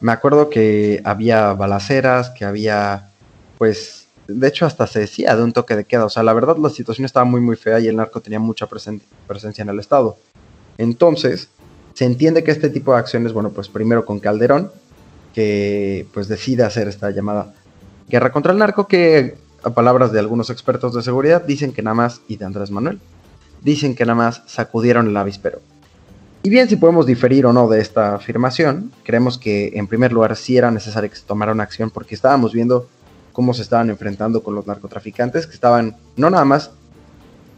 Me 0.00 0.12
acuerdo 0.12 0.48
que 0.48 1.00
había 1.04 1.52
balaceras, 1.52 2.30
que 2.30 2.44
había, 2.44 3.10
pues, 3.58 4.08
de 4.26 4.48
hecho 4.48 4.64
hasta 4.64 4.86
se 4.86 5.00
decía 5.00 5.36
de 5.36 5.42
un 5.42 5.52
toque 5.52 5.76
de 5.76 5.84
queda. 5.84 6.06
O 6.06 6.08
sea, 6.08 6.22
la 6.22 6.32
verdad 6.32 6.56
la 6.56 6.70
situación 6.70 7.04
estaba 7.04 7.24
muy, 7.24 7.40
muy 7.40 7.56
fea 7.56 7.80
y 7.80 7.88
el 7.88 7.96
narco 7.96 8.20
tenía 8.20 8.38
mucha 8.40 8.66
presencia 8.66 9.62
en 9.62 9.68
el 9.68 9.78
Estado. 9.78 10.16
Entonces, 10.78 11.50
se 11.94 12.06
entiende 12.06 12.42
que 12.42 12.50
este 12.50 12.70
tipo 12.70 12.92
de 12.92 12.98
acciones, 12.98 13.32
bueno, 13.32 13.50
pues 13.50 13.68
primero 13.68 14.06
con 14.06 14.20
Calderón, 14.20 14.70
que 15.34 16.06
pues 16.14 16.28
decide 16.28 16.64
hacer 16.64 16.88
esta 16.88 17.10
llamada 17.10 17.52
guerra 18.08 18.32
contra 18.32 18.52
el 18.52 18.58
narco, 18.58 18.88
que 18.88 19.36
a 19.62 19.70
palabras 19.70 20.10
de 20.12 20.18
algunos 20.18 20.48
expertos 20.48 20.94
de 20.94 21.02
seguridad 21.02 21.42
dicen 21.42 21.72
que 21.72 21.82
nada 21.82 21.94
más 21.94 22.22
y 22.26 22.36
de 22.36 22.46
Andrés 22.46 22.70
Manuel, 22.70 22.98
dicen 23.62 23.94
que 23.94 24.04
nada 24.04 24.16
más 24.16 24.42
sacudieron 24.46 25.08
el 25.08 25.16
avispero. 25.16 25.60
Y 26.42 26.48
bien, 26.48 26.68
si 26.70 26.76
podemos 26.76 27.04
diferir 27.04 27.44
o 27.44 27.52
no 27.52 27.68
de 27.68 27.80
esta 27.80 28.14
afirmación, 28.14 28.90
creemos 29.04 29.36
que 29.36 29.72
en 29.74 29.86
primer 29.86 30.10
lugar 30.10 30.34
sí 30.36 30.56
era 30.56 30.70
necesario 30.70 31.10
que 31.10 31.16
se 31.16 31.26
tomara 31.26 31.52
una 31.52 31.64
acción 31.64 31.90
porque 31.90 32.14
estábamos 32.14 32.54
viendo 32.54 32.88
cómo 33.32 33.52
se 33.52 33.60
estaban 33.60 33.90
enfrentando 33.90 34.42
con 34.42 34.54
los 34.54 34.66
narcotraficantes 34.66 35.46
que 35.46 35.52
estaban 35.52 35.96
no 36.16 36.30
nada 36.30 36.46
más 36.46 36.70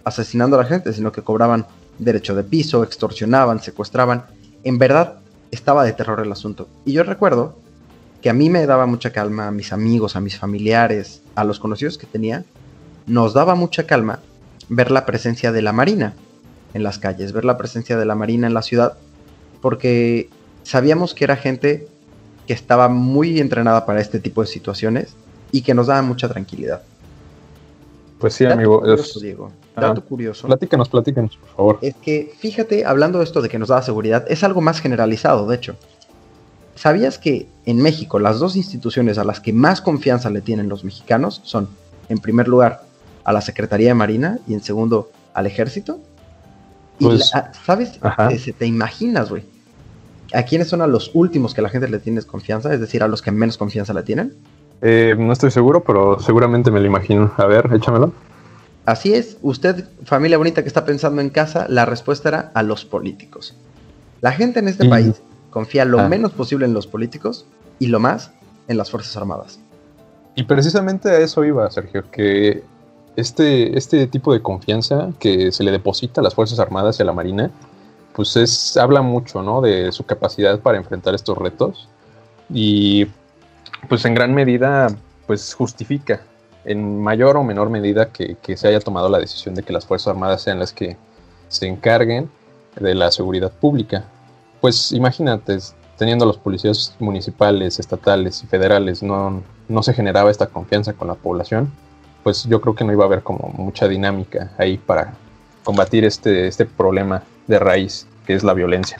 asesinando 0.03 0.57
a 0.59 0.63
la 0.65 0.69
gente, 0.69 0.93
sino 0.93 1.13
que 1.13 1.23
cobraban 1.23 1.65
derecho 2.01 2.35
de 2.35 2.43
piso, 2.43 2.83
extorsionaban, 2.83 3.63
secuestraban. 3.63 4.25
En 4.65 4.79
verdad 4.79 5.21
estaba 5.53 5.85
de 5.85 5.93
terror 5.93 6.19
el 6.19 6.33
asunto. 6.33 6.67
Y 6.85 6.93
yo 6.93 7.05
recuerdo 7.05 7.57
que 8.21 8.31
a 8.31 8.35
mí 8.35 8.51
me 8.51 8.67
daba 8.67 8.87
mucha 8.87 9.13
calma, 9.13 9.47
a 9.47 9.53
mis 9.53 9.73
amigos, 9.73 10.17
a 10.17 10.21
mis 10.21 10.37
familiares, 10.37 11.23
a 11.37 11.45
los 11.45 11.61
conocidos 11.61 11.99
que 11.99 12.07
tenía, 12.07 12.45
nos 13.07 13.33
daba 13.33 13.55
mucha 13.55 13.85
calma 13.85 14.19
ver 14.69 14.91
la 14.91 15.07
presencia 15.07 15.53
de 15.53 15.63
la 15.63 15.73
Marina 15.73 16.15
en 16.75 16.83
las 16.83 16.99
calles, 16.99 17.33
ver 17.33 17.45
la 17.45 17.57
presencia 17.57 17.97
de 17.97 18.05
la 18.05 18.15
Marina 18.15 18.47
en 18.47 18.55
la 18.55 18.63
ciudad, 18.63 18.95
porque 19.61 20.29
sabíamos 20.63 21.15
que 21.15 21.25
era 21.25 21.37
gente 21.37 21.89
que 22.47 22.53
estaba 22.53 22.89
muy 22.89 23.39
entrenada 23.41 23.87
para 23.87 24.01
este 24.01 24.19
tipo 24.19 24.41
de 24.41 24.47
situaciones 24.47 25.15
y 25.51 25.63
que 25.63 25.75
nos 25.75 25.87
daba 25.87 26.03
mucha 26.03 26.29
tranquilidad. 26.29 26.83
Pues 28.19 28.35
sí, 28.35 28.45
amigo. 28.45 28.81
Curioso, 28.81 29.21
Diego. 29.21 29.53
Dato 29.75 30.03
ah, 30.05 30.09
curioso. 30.09 30.47
Platícanos, 30.47 30.89
platícanos, 30.89 31.37
por 31.37 31.49
favor. 31.51 31.79
Es 31.83 31.95
que, 31.97 32.33
fíjate, 32.39 32.85
hablando 32.85 33.19
de 33.19 33.25
esto 33.25 33.43
de 33.43 33.49
que 33.49 33.59
nos 33.59 33.69
daba 33.69 33.83
seguridad, 33.83 34.25
es 34.29 34.45
algo 34.45 34.61
más 34.61 34.81
generalizado, 34.81 35.47
de 35.47 35.57
hecho. 35.57 35.77
¿Sabías 36.75 37.19
que 37.19 37.49
en 37.67 37.79
México 37.83 38.19
las 38.19 38.39
dos 38.39 38.57
instituciones 38.57 39.19
a 39.19 39.25
las 39.25 39.41
que 39.41 39.53
más 39.53 39.81
confianza 39.81 40.31
le 40.31 40.41
tienen 40.41 40.69
los 40.69 40.85
mexicanos 40.85 41.41
son, 41.45 41.69
en 42.09 42.19
primer 42.19 42.49
lugar, 42.49 42.83
a 43.25 43.33
la 43.33 43.41
Secretaría 43.41 43.89
de 43.89 43.95
Marina 43.95 44.39
y 44.47 44.55
en 44.55 44.63
segundo, 44.63 45.11
al 45.35 45.47
Ejército? 45.47 46.01
Pues, 46.99 47.33
¿Sabes? 47.65 47.99
Te, 47.99 48.53
te 48.53 48.67
imaginas, 48.67 49.31
güey. 49.31 49.45
¿A 50.35 50.45
quiénes 50.45 50.69
son 50.69 50.83
a 50.83 50.87
los 50.87 51.11
últimos 51.15 51.55
que 51.55 51.63
la 51.63 51.69
gente 51.69 51.89
le 51.89 51.99
tiene 51.99 52.23
confianza? 52.23 52.73
Es 52.73 52.81
decir, 52.81 53.03
a 53.03 53.09
los 53.09 53.21
que 53.23 53.31
menos 53.31 53.59
confianza 53.59 53.93
le 53.93 54.03
tienen. 54.03 54.35
Eh, 54.81 55.15
no 55.19 55.33
estoy 55.33 55.51
seguro, 55.51 55.85
pero 55.85 56.19
seguramente 56.21 56.71
me 56.71 56.81
lo 56.81 56.87
imagino. 56.87 57.33
A 57.37 57.47
ver, 57.47 57.71
échamelo. 57.73 58.13
Así 58.85 59.15
es, 59.15 59.39
usted, 59.43 59.85
familia 60.05 60.39
bonita 60.39 60.63
que 60.63 60.69
está 60.69 60.85
pensando 60.85 61.21
en 61.21 61.31
casa, 61.31 61.67
la 61.69 61.85
respuesta 61.85 62.29
era 62.29 62.51
a 62.55 62.65
los 62.65 62.85
políticos. 62.85 63.57
La 64.21 64.33
gente 64.33 64.59
en 64.59 64.67
este 64.67 64.89
país 64.89 65.23
confía 65.51 65.85
lo 65.85 66.01
ah. 66.01 66.09
menos 66.09 66.33
posible 66.33 66.67
en 66.67 66.75
los 66.75 66.89
políticos 66.89 67.47
y 67.79 67.87
lo 67.87 68.01
más 68.01 68.33
en 68.67 68.77
las 68.77 68.91
Fuerzas 68.91 69.17
Armadas. 69.17 69.61
Y 70.35 70.45
precisamente 70.45 71.11
a 71.11 71.19
eso 71.19 71.45
iba, 71.45 71.71
Sergio, 71.71 72.11
que 72.11 72.65
este, 73.17 73.77
este 73.77 74.07
tipo 74.07 74.33
de 74.33 74.43
confianza 74.43 75.11
que 75.19 75.53
se 75.53 75.65
le 75.65 75.71
deposita 75.71 76.21
a 76.21 76.25
las 76.25 76.35
Fuerzas 76.35 76.59
Armadas 76.59 76.99
y 76.99 77.03
a 77.03 77.07
la 77.07 77.13
Marina, 77.13 77.51
pues 78.15 78.37
es, 78.37 78.77
habla 78.77 79.03
mucho, 79.03 79.43
¿no? 79.43 79.61
De 79.61 79.93
su 79.93 80.05
capacidad 80.05 80.61
para 80.61 80.79
enfrentar 80.79 81.15
estos 81.15 81.37
retos 81.37 81.89
y 82.51 83.07
pues 83.89 84.05
en 84.05 84.15
gran 84.15 84.35
medida, 84.35 84.89
pues 85.27 85.55
justifica 85.55 86.23
en 86.65 87.01
mayor 87.01 87.37
o 87.37 87.43
menor 87.43 87.71
medida 87.71 88.11
que, 88.11 88.37
que 88.41 88.57
se 88.57 88.69
haya 88.69 88.81
tomado 88.81 89.09
la 89.09 89.19
decisión 89.19 89.55
de 89.55 89.63
que 89.63 89.73
las 89.73 89.87
Fuerzas 89.87 90.09
Armadas 90.09 90.43
sean 90.43 90.59
las 90.59 90.73
que 90.73 90.97
se 91.49 91.67
encarguen 91.67 92.31
de 92.79 92.95
la 92.95 93.11
seguridad 93.11 93.51
pública. 93.51 94.05
Pues 94.61 94.93
imagínate, 94.93 95.59
teniendo 95.99 96.25
los 96.25 96.39
policías 96.39 96.95
municipales, 97.01 97.81
estatales 97.81 98.43
y 98.45 98.47
federales, 98.47 99.03
no, 99.03 99.43
no 99.69 99.83
se 99.83 99.93
generaba 99.93 100.31
esta 100.31 100.47
confianza 100.47 100.93
con 100.93 101.09
la 101.09 101.15
población 101.15 101.73
pues 102.23 102.45
yo 102.45 102.61
creo 102.61 102.75
que 102.75 102.85
no 102.85 102.93
iba 102.93 103.05
a 103.05 103.07
haber 103.07 103.23
como 103.23 103.53
mucha 103.57 103.89
dinámica 103.89 104.53
ahí 104.59 104.79
para 104.79 105.15
combatir 105.65 106.05
este, 106.05 106.47
este 106.47 106.65
problema 106.65 107.23
de 107.47 107.59
raíz 107.59 108.07
que 108.27 108.35
es 108.35 108.45
la 108.45 108.55
violencia. 108.55 108.99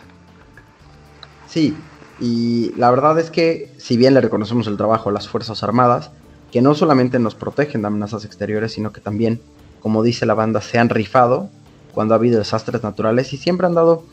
Sí, 1.47 1.77
y 2.21 2.73
la 2.77 2.91
verdad 2.91 3.19
es 3.19 3.31
que 3.31 3.73
si 3.79 3.97
bien 3.97 4.15
le 4.15 4.21
reconocemos 4.21 4.67
el 4.67 4.77
trabajo 4.77 5.11
a 5.11 5.13
las 5.13 5.29
Fuerzas 5.29 5.63
Armadas, 5.63 6.11
que 6.51 6.63
no 6.63 6.75
solamente 6.75 7.19
nos 7.19 7.35
protegen 7.35 7.83
de 7.83 7.89
amenazas 7.89 8.25
exteriores, 8.25 8.73
sino 8.73 8.93
que 8.93 9.01
también, 9.01 9.41
como 9.81 10.03
dice 10.03 10.27
la 10.27 10.35
banda, 10.35 10.61
se 10.61 10.79
han 10.79 10.89
rifado 10.89 11.49
cuando 11.95 12.15
ha 12.15 12.17
habido 12.17 12.39
desastres 12.39 12.83
naturales 12.83 13.33
y 13.33 13.37
siempre 13.37 13.67
han 13.67 13.75
dado 13.75 14.05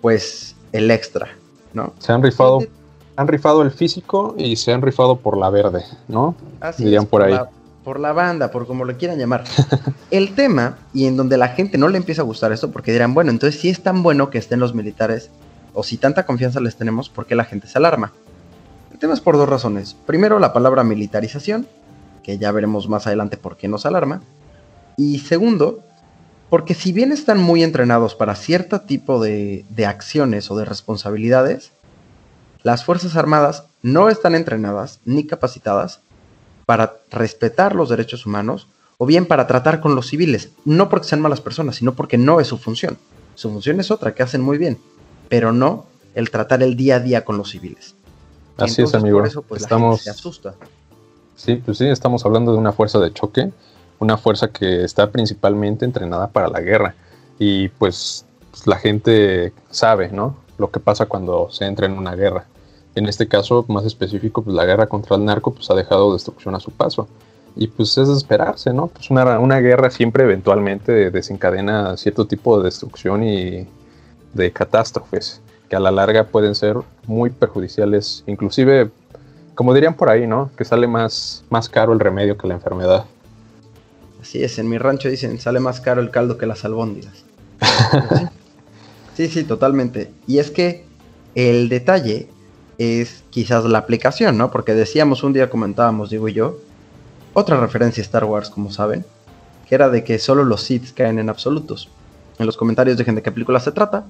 pues 0.00 0.56
el 0.72 0.90
extra, 0.90 1.28
¿no? 1.72 1.92
Se 1.98 2.12
han 2.12 2.22
rifado, 2.22 2.60
han 3.16 3.28
rifado 3.28 3.62
el 3.62 3.70
físico 3.70 4.34
y 4.36 4.56
se 4.56 4.72
han 4.72 4.82
rifado 4.82 5.16
por 5.16 5.36
la 5.36 5.50
verde, 5.50 5.84
¿no? 6.08 6.34
Así 6.60 6.84
Dirían 6.84 7.06
por, 7.06 7.22
ahí 7.22 7.38
por 7.86 8.00
la 8.00 8.12
banda, 8.12 8.50
por 8.50 8.66
como 8.66 8.84
lo 8.84 8.98
quieran 8.98 9.16
llamar. 9.16 9.44
El 10.10 10.34
tema, 10.34 10.76
y 10.92 11.06
en 11.06 11.16
donde 11.16 11.36
la 11.36 11.50
gente 11.50 11.78
no 11.78 11.86
le 11.86 11.98
empieza 11.98 12.22
a 12.22 12.24
gustar 12.24 12.50
esto, 12.50 12.72
porque 12.72 12.90
dirán, 12.90 13.14
bueno, 13.14 13.30
entonces 13.30 13.60
si 13.60 13.68
es 13.68 13.80
tan 13.80 14.02
bueno 14.02 14.28
que 14.28 14.38
estén 14.38 14.58
los 14.58 14.74
militares, 14.74 15.30
o 15.72 15.84
si 15.84 15.96
tanta 15.96 16.26
confianza 16.26 16.58
les 16.58 16.74
tenemos, 16.74 17.08
¿por 17.08 17.26
qué 17.26 17.36
la 17.36 17.44
gente 17.44 17.68
se 17.68 17.78
alarma? 17.78 18.12
El 18.90 18.98
tema 18.98 19.14
es 19.14 19.20
por 19.20 19.36
dos 19.36 19.48
razones. 19.48 19.94
Primero, 20.04 20.40
la 20.40 20.52
palabra 20.52 20.82
militarización, 20.82 21.68
que 22.24 22.38
ya 22.38 22.50
veremos 22.50 22.88
más 22.88 23.06
adelante 23.06 23.36
por 23.36 23.56
qué 23.56 23.68
nos 23.68 23.86
alarma. 23.86 24.20
Y 24.96 25.20
segundo, 25.20 25.84
porque 26.50 26.74
si 26.74 26.90
bien 26.90 27.12
están 27.12 27.38
muy 27.38 27.62
entrenados 27.62 28.16
para 28.16 28.34
cierto 28.34 28.80
tipo 28.80 29.22
de, 29.22 29.64
de 29.68 29.86
acciones 29.86 30.50
o 30.50 30.56
de 30.56 30.64
responsabilidades, 30.64 31.70
las 32.64 32.84
Fuerzas 32.84 33.14
Armadas 33.14 33.62
no 33.82 34.08
están 34.08 34.34
entrenadas 34.34 34.98
ni 35.04 35.24
capacitadas 35.24 36.00
para 36.66 36.98
respetar 37.10 37.74
los 37.74 37.88
derechos 37.88 38.26
humanos 38.26 38.66
o 38.98 39.06
bien 39.06 39.26
para 39.26 39.46
tratar 39.46 39.80
con 39.80 39.94
los 39.94 40.08
civiles, 40.08 40.50
no 40.64 40.88
porque 40.88 41.08
sean 41.08 41.20
malas 41.20 41.40
personas, 41.40 41.76
sino 41.76 41.94
porque 41.94 42.18
no 42.18 42.40
es 42.40 42.48
su 42.48 42.58
función. 42.58 42.98
Su 43.34 43.50
función 43.50 43.80
es 43.80 43.90
otra, 43.90 44.14
que 44.14 44.22
hacen 44.22 44.40
muy 44.40 44.58
bien, 44.58 44.78
pero 45.28 45.52
no 45.52 45.86
el 46.14 46.30
tratar 46.30 46.62
el 46.62 46.76
día 46.76 46.96
a 46.96 47.00
día 47.00 47.24
con 47.24 47.36
los 47.36 47.50
civiles. 47.50 47.94
Así 48.56 48.82
es, 48.82 48.94
amigo. 48.94 49.18
Por 49.18 49.28
eso, 49.28 49.42
pues, 49.42 49.62
estamos... 49.62 50.02
se 50.02 50.10
asusta. 50.10 50.54
Sí, 51.36 51.56
pues 51.56 51.76
sí, 51.76 51.86
estamos 51.86 52.24
hablando 52.24 52.52
de 52.52 52.58
una 52.58 52.72
fuerza 52.72 52.98
de 52.98 53.12
choque, 53.12 53.52
una 53.98 54.16
fuerza 54.16 54.48
que 54.48 54.82
está 54.82 55.10
principalmente 55.10 55.84
entrenada 55.84 56.28
para 56.28 56.48
la 56.48 56.60
guerra. 56.60 56.94
Y 57.38 57.68
pues 57.68 58.24
la 58.64 58.78
gente 58.78 59.52
sabe, 59.70 60.08
¿no? 60.08 60.36
Lo 60.56 60.70
que 60.70 60.80
pasa 60.80 61.04
cuando 61.04 61.50
se 61.50 61.66
entra 61.66 61.84
en 61.84 61.92
una 61.92 62.14
guerra. 62.14 62.46
En 62.96 63.06
este 63.06 63.28
caso, 63.28 63.64
más 63.68 63.84
específico, 63.84 64.42
pues 64.42 64.56
la 64.56 64.64
guerra 64.64 64.86
contra 64.86 65.16
el 65.16 65.24
narco 65.24 65.52
pues 65.52 65.70
ha 65.70 65.74
dejado 65.74 66.14
destrucción 66.14 66.54
a 66.54 66.60
su 66.60 66.70
paso. 66.70 67.06
Y 67.54 67.68
pues 67.68 67.96
es 67.98 68.08
de 68.08 68.14
esperarse, 68.14 68.72
¿no? 68.72 68.88
Pues 68.88 69.10
una, 69.10 69.38
una 69.38 69.60
guerra 69.60 69.90
siempre 69.90 70.24
eventualmente 70.24 71.10
desencadena 71.10 71.96
cierto 71.98 72.26
tipo 72.26 72.58
de 72.58 72.64
destrucción 72.64 73.22
y 73.22 73.68
de 74.32 74.50
catástrofes 74.50 75.42
que 75.68 75.76
a 75.76 75.80
la 75.80 75.90
larga 75.90 76.24
pueden 76.24 76.54
ser 76.54 76.76
muy 77.06 77.30
perjudiciales, 77.30 78.24
inclusive, 78.26 78.90
como 79.54 79.74
dirían 79.74 79.94
por 79.94 80.08
ahí, 80.10 80.26
¿no? 80.26 80.50
Que 80.56 80.64
sale 80.64 80.86
más, 80.86 81.44
más 81.50 81.68
caro 81.68 81.92
el 81.92 82.00
remedio 82.00 82.38
que 82.38 82.46
la 82.46 82.54
enfermedad. 82.54 83.04
Así 84.22 84.42
es, 84.42 84.58
en 84.58 84.68
mi 84.68 84.78
rancho 84.78 85.08
dicen, 85.08 85.38
sale 85.38 85.60
más 85.60 85.80
caro 85.80 86.00
el 86.00 86.10
caldo 86.10 86.38
que 86.38 86.46
las 86.46 86.64
albóndigas. 86.64 87.24
sí, 89.16 89.28
sí, 89.28 89.44
totalmente. 89.44 90.10
Y 90.26 90.38
es 90.38 90.50
que 90.50 90.84
el 91.34 91.68
detalle 91.68 92.28
es 92.78 93.24
quizás 93.30 93.64
la 93.64 93.78
aplicación, 93.78 94.36
¿no? 94.36 94.50
Porque 94.50 94.74
decíamos 94.74 95.22
un 95.22 95.32
día, 95.32 95.50
comentábamos, 95.50 96.10
digo 96.10 96.28
yo, 96.28 96.58
otra 97.32 97.58
referencia 97.58 98.02
a 98.02 98.04
Star 98.06 98.24
Wars, 98.24 98.50
como 98.50 98.70
saben, 98.70 99.04
que 99.68 99.74
era 99.74 99.88
de 99.88 100.04
que 100.04 100.18
solo 100.18 100.44
los 100.44 100.62
Sith 100.62 100.94
caen 100.94 101.18
en 101.18 101.28
absolutos. 101.28 101.88
En 102.38 102.46
los 102.46 102.56
comentarios 102.56 102.96
dejen 102.96 103.14
de 103.14 103.22
qué 103.22 103.32
película 103.32 103.60
se 103.60 103.72
trata, 103.72 104.04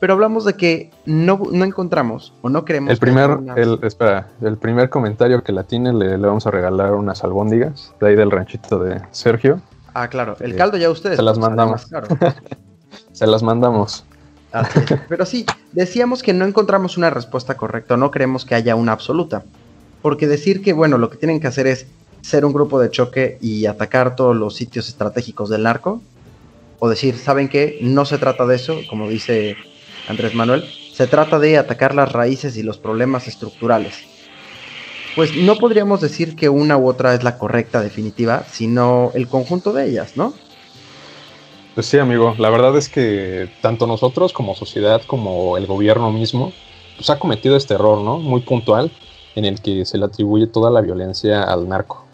pero 0.00 0.14
hablamos 0.14 0.44
de 0.44 0.54
que 0.54 0.90
no, 1.04 1.40
encontramos 1.52 2.32
o 2.42 2.48
no 2.48 2.64
creemos. 2.64 2.90
El 2.90 2.98
primer, 2.98 3.38
el, 3.56 3.78
espera, 3.82 4.28
el 4.40 4.56
primer 4.56 4.88
comentario 4.88 5.42
que 5.42 5.52
la 5.52 5.64
tiene 5.64 5.92
le, 5.92 6.16
le, 6.16 6.26
vamos 6.26 6.46
a 6.46 6.50
regalar 6.50 6.94
unas 6.94 7.22
albóndigas 7.22 7.94
de 8.00 8.08
ahí 8.08 8.16
del 8.16 8.30
ranchito 8.30 8.78
de 8.78 9.02
Sergio. 9.10 9.60
Ah, 9.92 10.08
claro, 10.08 10.36
el 10.40 10.56
caldo 10.56 10.76
ya 10.76 10.90
ustedes. 10.90 11.16
Se 11.16 11.22
las 11.22 11.38
mandamos. 11.38 11.86
se 13.12 13.26
las 13.26 13.42
mandamos. 13.42 14.04
Pero 15.08 15.26
sí, 15.26 15.46
decíamos 15.72 16.22
que 16.22 16.32
no 16.32 16.44
encontramos 16.44 16.96
una 16.96 17.10
respuesta 17.10 17.56
correcta, 17.56 17.96
no 17.96 18.10
creemos 18.10 18.44
que 18.44 18.54
haya 18.54 18.74
una 18.74 18.92
absoluta. 18.92 19.44
Porque 20.02 20.26
decir 20.26 20.62
que, 20.62 20.72
bueno, 20.72 20.98
lo 20.98 21.10
que 21.10 21.18
tienen 21.18 21.40
que 21.40 21.46
hacer 21.46 21.66
es 21.66 21.86
ser 22.22 22.44
un 22.44 22.52
grupo 22.52 22.80
de 22.80 22.90
choque 22.90 23.38
y 23.40 23.66
atacar 23.66 24.16
todos 24.16 24.36
los 24.36 24.56
sitios 24.56 24.88
estratégicos 24.88 25.48
del 25.48 25.62
narco, 25.62 26.02
o 26.78 26.88
decir, 26.88 27.16
¿saben 27.16 27.48
qué? 27.48 27.78
No 27.82 28.04
se 28.04 28.18
trata 28.18 28.46
de 28.46 28.56
eso, 28.56 28.80
como 28.88 29.08
dice 29.08 29.56
Andrés 30.08 30.34
Manuel, 30.34 30.64
se 30.92 31.06
trata 31.06 31.38
de 31.38 31.58
atacar 31.58 31.94
las 31.94 32.12
raíces 32.12 32.56
y 32.56 32.62
los 32.62 32.78
problemas 32.78 33.28
estructurales. 33.28 33.94
Pues 35.14 35.36
no 35.36 35.56
podríamos 35.56 36.00
decir 36.00 36.36
que 36.36 36.48
una 36.48 36.76
u 36.76 36.88
otra 36.88 37.14
es 37.14 37.22
la 37.22 37.36
correcta 37.36 37.82
definitiva, 37.82 38.44
sino 38.50 39.10
el 39.14 39.28
conjunto 39.28 39.72
de 39.72 39.88
ellas, 39.88 40.16
¿no? 40.16 40.34
Pues 41.80 41.88
sí, 41.88 41.96
amigo, 41.96 42.34
la 42.36 42.50
verdad 42.50 42.76
es 42.76 42.90
que 42.90 43.48
tanto 43.62 43.86
nosotros 43.86 44.34
como 44.34 44.54
sociedad, 44.54 45.00
como 45.06 45.56
el 45.56 45.66
gobierno 45.66 46.12
mismo, 46.12 46.52
pues 46.98 47.08
ha 47.08 47.18
cometido 47.18 47.56
este 47.56 47.72
error, 47.72 48.02
¿no? 48.02 48.18
Muy 48.18 48.42
puntual, 48.42 48.92
en 49.34 49.46
el 49.46 49.62
que 49.62 49.86
se 49.86 49.96
le 49.96 50.04
atribuye 50.04 50.46
toda 50.46 50.70
la 50.70 50.82
violencia 50.82 51.42
al 51.42 51.66
narco. 51.70 52.04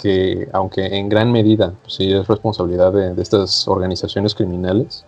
que 0.00 0.48
aunque 0.52 0.86
en 0.96 1.08
gran 1.08 1.32
medida 1.32 1.74
pues, 1.82 1.94
sí 1.94 2.12
es 2.12 2.28
responsabilidad 2.28 2.92
de, 2.92 3.20
estas 3.20 3.66
organizaciones 3.66 4.32
criminales, 4.32 5.04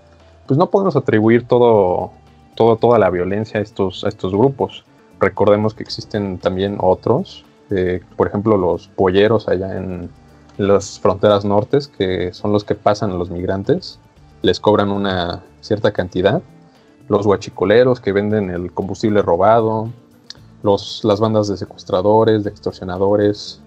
pues 0.49 0.59
no 0.59 0.69
podemos 0.69 0.97
atribuir 0.97 1.47
todo, 1.47 2.11
todo, 2.57 2.75
toda 2.75 2.99
la 2.99 3.11
violencia 3.11 3.61
a 3.61 3.63
estos, 3.63 4.03
a 4.03 4.09
estos 4.09 4.33
grupos. 4.33 4.85
Recordemos 5.21 5.75
que 5.75 5.85
existen 5.85 6.39
también 6.39 6.77
otros, 6.81 7.45
eh, 7.71 8.01
por 8.17 8.27
ejemplo 8.27 8.57
los 8.57 8.89
polleros 8.89 9.47
allá 9.47 9.77
en 9.77 10.11
las 10.57 10.99
fronteras 10.99 11.45
nortes, 11.45 11.87
que 11.87 12.33
son 12.33 12.51
los 12.53 12.65
que 12.65 12.75
pasan 12.75 13.13
a 13.13 13.15
los 13.15 13.31
migrantes, 13.31 14.01
les 14.43 14.61
cobran 14.61 14.91
una 14.91 15.43
cierta 15.61 15.93
cantidad, 15.93 16.43
los 17.09 17.27
huachicoleros 17.27 18.01
que 18.01 18.13
venden 18.13 18.51
el 18.51 18.73
combustible 18.73 19.23
robado, 19.23 19.91
los, 20.63 21.03
las 21.05 21.21
bandas 21.21 21.49
de 21.49 21.57
secuestradores, 21.57 22.45
de 22.45 22.51
extorsionadores, 22.51 23.61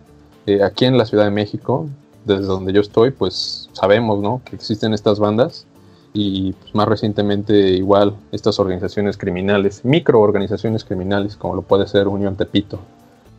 eh, 0.46 0.63
aquí 0.63 0.86
en 0.86 0.98
la 0.98 1.06
Ciudad 1.06 1.25
de 1.25 1.32
México, 1.32 1.88
desde 2.25 2.46
donde 2.46 2.74
yo 2.74 2.82
estoy, 2.82 3.12
pues 3.12 3.70
sabemos 3.74 4.20
¿no? 4.20 4.42
que 4.46 4.56
existen 4.56 4.94
estas 4.94 5.20
bandas 5.20 5.66
y 6.13 6.54
pues, 6.54 6.75
más 6.75 6.88
recientemente 6.88 7.54
igual 7.54 8.16
estas 8.32 8.60
organizaciones 8.60 9.18
criminales, 9.18 9.84
microorganizaciones 9.84 10.84
criminales 10.84 11.36
como 11.36 11.56
lo 11.56 11.62
puede 11.62 11.88
ser 11.88 12.08
Unión 12.08 12.36
Tepito, 12.36 12.80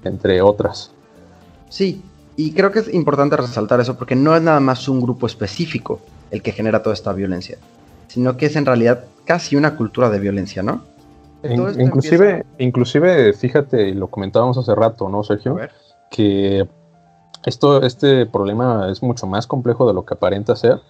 entre 0.04 0.42
otras. 0.42 0.90
Sí, 1.68 2.02
y 2.36 2.52
creo 2.52 2.72
que 2.72 2.80
es 2.80 2.92
importante 2.92 3.36
resaltar 3.36 3.80
eso 3.80 3.96
porque 3.96 4.16
no 4.16 4.34
es 4.34 4.42
nada 4.42 4.60
más 4.60 4.88
un 4.88 5.00
grupo 5.00 5.26
específico 5.26 6.00
el 6.32 6.42
que 6.42 6.50
genera 6.50 6.82
toda 6.82 6.94
esta 6.94 7.12
violencia, 7.12 7.58
sino 8.08 8.36
que 8.36 8.46
es 8.46 8.56
en 8.56 8.66
realidad 8.66 9.04
casi 9.24 9.54
una 9.54 9.76
cultura 9.76 10.10
de 10.10 10.18
violencia, 10.18 10.62
¿no? 10.62 10.82
inclusive, 11.44 12.44
inclusive, 12.58 13.32
fíjate, 13.32 13.94
lo 13.94 14.06
comentábamos 14.08 14.58
hace 14.58 14.74
rato, 14.74 15.08
¿no, 15.08 15.22
Sergio? 15.24 15.58
Que 16.10 16.68
esto, 17.44 17.82
este 17.82 18.26
problema 18.26 18.88
es 18.90 19.02
mucho 19.02 19.26
más 19.26 19.46
complejo 19.46 19.86
de 19.86 19.94
lo 19.94 20.04
que 20.04 20.14
aparenta 20.14 20.56
ser 20.56 20.80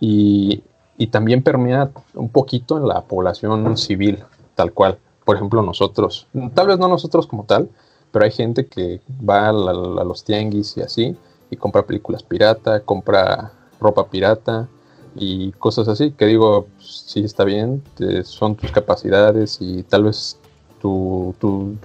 y, 0.00 0.62
también 1.10 1.42
permea 1.42 1.90
un 2.14 2.28
poquito 2.28 2.76
en 2.76 2.86
la 2.86 3.02
población 3.02 3.76
civil, 3.76 4.22
tal 4.54 4.72
cual. 4.72 4.98
Por 5.24 5.36
ejemplo, 5.36 5.62
nosotros, 5.62 6.28
tal 6.54 6.66
vez 6.66 6.78
no 6.78 6.86
nosotros 6.88 7.26
como 7.26 7.44
tal, 7.44 7.68
pero 8.12 8.24
hay 8.24 8.30
gente 8.30 8.66
que 8.66 9.00
va 9.28 9.48
a, 9.48 9.52
los 9.52 10.24
tianguis 10.24 10.76
y 10.76 10.82
así 10.82 11.16
y 11.50 11.56
compra 11.56 11.82
películas 11.82 12.22
pirata, 12.22 12.80
compra 12.80 13.52
ropa 13.80 14.06
pirata 14.08 14.68
y 15.16 15.52
cosas 15.52 15.88
así, 15.88 16.12
que 16.12 16.26
digo, 16.26 16.66
sí 16.78 17.20
está 17.20 17.44
bien, 17.44 17.82
son 18.24 18.56
tus 18.56 18.70
capacidades 18.72 19.58
y 19.60 19.82
tal 19.84 20.04
vez 20.04 20.38
tu, 20.80 21.34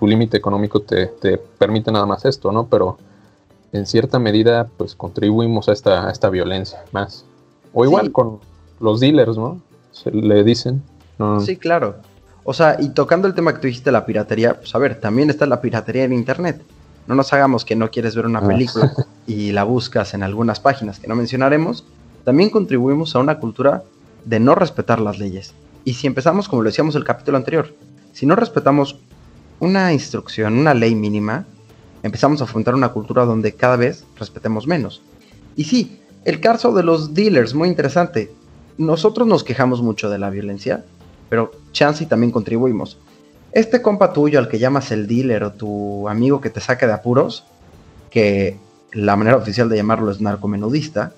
límite 0.01 0.38
económico 0.38 0.81
te, 0.81 1.07
te, 1.07 1.38
permite 1.38 1.91
nada 1.91 2.05
más 2.05 2.25
esto, 2.25 2.51
¿no? 2.51 2.67
Pero 2.67 2.98
en 3.71 3.86
cierta 3.86 4.19
medida 4.19 4.67
pues 4.77 4.95
contribuimos 4.95 5.69
a 5.69 5.74
esta, 5.74 6.09
esta 6.09 6.29
violencia 6.29 6.83
más. 6.91 7.25
O 7.74 7.86
igual 7.86 8.12
con 8.12 8.39
los 8.79 9.00
dealers, 9.00 9.38
¿no? 9.38 9.62
Se 9.91 10.12
le 10.12 10.43
dicen. 10.43 10.81
Sí, 11.45 11.57
claro. 11.57 11.95
O 12.43 12.53
sea, 12.53 12.77
y 12.79 12.89
tocando 12.89 13.27
el 13.27 13.33
tema 13.33 13.53
que 13.53 13.59
tú 13.59 13.67
dijiste, 13.67 13.91
la 13.91 14.05
piratería, 14.05 14.55
pues 14.55 14.74
a 14.74 14.79
ver, 14.79 15.00
también 15.00 15.29
está 15.29 15.45
la 15.45 15.62
piratería 15.62 16.03
en 16.05 16.13
Internet. 16.13 16.62
No 17.07 17.15
nos 17.15 17.31
hagamos 17.33 17.65
que 17.65 17.75
no 17.75 17.91
quieres 17.91 18.15
ver 18.15 18.25
una 18.25 18.39
ah. 18.39 18.48
película 18.48 18.93
y 19.27 19.51
la 19.51 19.63
buscas 19.63 20.13
en 20.13 20.24
algunas 20.24 20.59
páginas 20.59 21.00
que 21.00 21.07
no 21.07 21.15
mencionaremos. 21.15 21.83
También 22.29 22.51
contribuimos 22.51 23.15
a 23.15 23.19
una 23.19 23.39
cultura 23.39 23.81
de 24.24 24.39
no 24.39 24.53
respetar 24.53 25.00
las 25.00 25.17
leyes. 25.17 25.55
Y 25.83 25.95
si 25.95 26.05
empezamos, 26.05 26.48
como 26.48 26.62
lo 26.62 26.69
decíamos 26.69 26.93
el 26.93 27.03
capítulo 27.03 27.38
anterior, 27.38 27.74
si 28.13 28.27
no 28.27 28.36
respetamos 28.36 29.00
una 29.59 29.91
instrucción, 29.93 30.59
una 30.59 30.75
ley 30.75 30.93
mínima, 30.93 31.48
empezamos 32.03 32.39
a 32.39 32.43
afrontar 32.43 32.75
una 32.75 32.89
cultura 32.89 33.25
donde 33.25 33.53
cada 33.53 33.77
vez 33.77 34.05
respetemos 34.15 34.67
menos. 34.67 35.01
Y 35.55 35.63
sí, 35.63 36.01
el 36.24 36.39
caso 36.39 36.71
de 36.71 36.83
los 36.83 37.15
dealers, 37.15 37.55
muy 37.55 37.67
interesante. 37.67 38.31
Nosotros 38.77 39.27
nos 39.27 39.43
quejamos 39.43 39.81
mucho 39.81 40.07
de 40.12 40.19
la 40.19 40.29
violencia, 40.29 40.86
pero 41.29 41.50
chance 41.71 42.05
también 42.05 42.31
contribuimos. 42.31 43.00
Este 43.54 43.82
compa 43.82 44.13
tuyo 44.13 44.38
al 44.38 44.49
que 44.49 44.60
llamas 44.60 44.91
el 44.91 45.08
dealer 45.08 45.43
o 45.43 45.54
tu 45.54 46.08
amigo 46.08 46.41
que 46.41 46.51
te 46.51 46.62
saque 46.62 46.86
de 46.86 46.93
apuros, 46.93 47.43
que 48.12 48.60
la 48.93 49.15
manera 49.15 49.38
oficial 49.38 49.67
de 49.67 49.77
llamarlo 49.77 50.12
es 50.12 50.21
narcomenudista, 50.21 51.13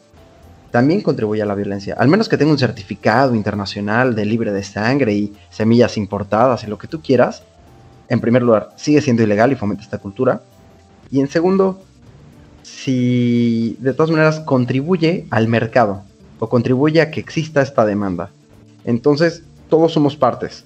también 0.71 1.01
contribuye 1.01 1.41
a 1.41 1.45
la 1.45 1.55
violencia. 1.55 1.95
Al 1.97 2.07
menos 2.07 2.29
que 2.29 2.37
tenga 2.37 2.51
un 2.51 2.57
certificado 2.57 3.35
internacional 3.35 4.15
de 4.15 4.25
libre 4.25 4.51
de 4.51 4.63
sangre 4.63 5.13
y 5.13 5.33
semillas 5.49 5.97
importadas 5.97 6.63
y 6.63 6.67
lo 6.67 6.77
que 6.77 6.87
tú 6.87 7.01
quieras. 7.01 7.43
En 8.07 8.21
primer 8.21 8.41
lugar, 8.41 8.69
sigue 8.77 9.01
siendo 9.01 9.23
ilegal 9.23 9.51
y 9.51 9.55
fomenta 9.55 9.83
esta 9.83 9.97
cultura. 9.97 10.41
Y 11.11 11.19
en 11.19 11.27
segundo, 11.27 11.81
si 12.63 13.77
de 13.79 13.93
todas 13.93 14.11
maneras 14.11 14.39
contribuye 14.39 15.25
al 15.29 15.47
mercado 15.47 16.03
o 16.39 16.49
contribuye 16.49 17.01
a 17.01 17.11
que 17.11 17.19
exista 17.19 17.61
esta 17.61 17.85
demanda. 17.85 18.31
Entonces, 18.85 19.43
todos 19.69 19.93
somos 19.93 20.15
partes 20.15 20.65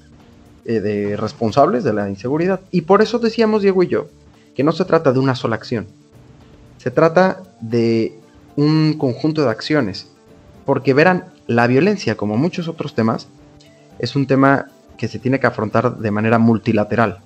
eh, 0.66 0.80
de 0.80 1.18
responsables 1.18 1.84
de 1.84 1.94
la 1.94 2.10
inseguridad. 2.10 2.62
Y 2.72 2.82
por 2.82 3.02
eso 3.02 3.20
decíamos 3.20 3.64
Diego 3.64 3.84
y 3.84 3.88
yo 3.88 4.08
que 4.56 4.64
no 4.64 4.72
se 4.72 4.86
trata 4.86 5.12
de 5.12 5.20
una 5.20 5.36
sola 5.36 5.56
acción. 5.56 5.86
Se 6.78 6.90
trata 6.90 7.44
de 7.60 8.18
un 8.56 8.96
conjunto 8.98 9.44
de 9.44 9.50
acciones. 9.50 10.08
Porque 10.66 10.94
verán, 10.94 11.26
la 11.48 11.68
violencia, 11.68 12.16
como 12.16 12.38
muchos 12.38 12.68
otros 12.68 12.96
temas, 12.96 13.28
es 14.00 14.16
un 14.16 14.28
tema 14.28 14.68
que 14.98 15.08
se 15.08 15.20
tiene 15.20 15.40
que 15.40 15.48
afrontar 15.48 15.98
de 15.98 16.12
manera 16.12 16.40
multilateral 16.40 17.20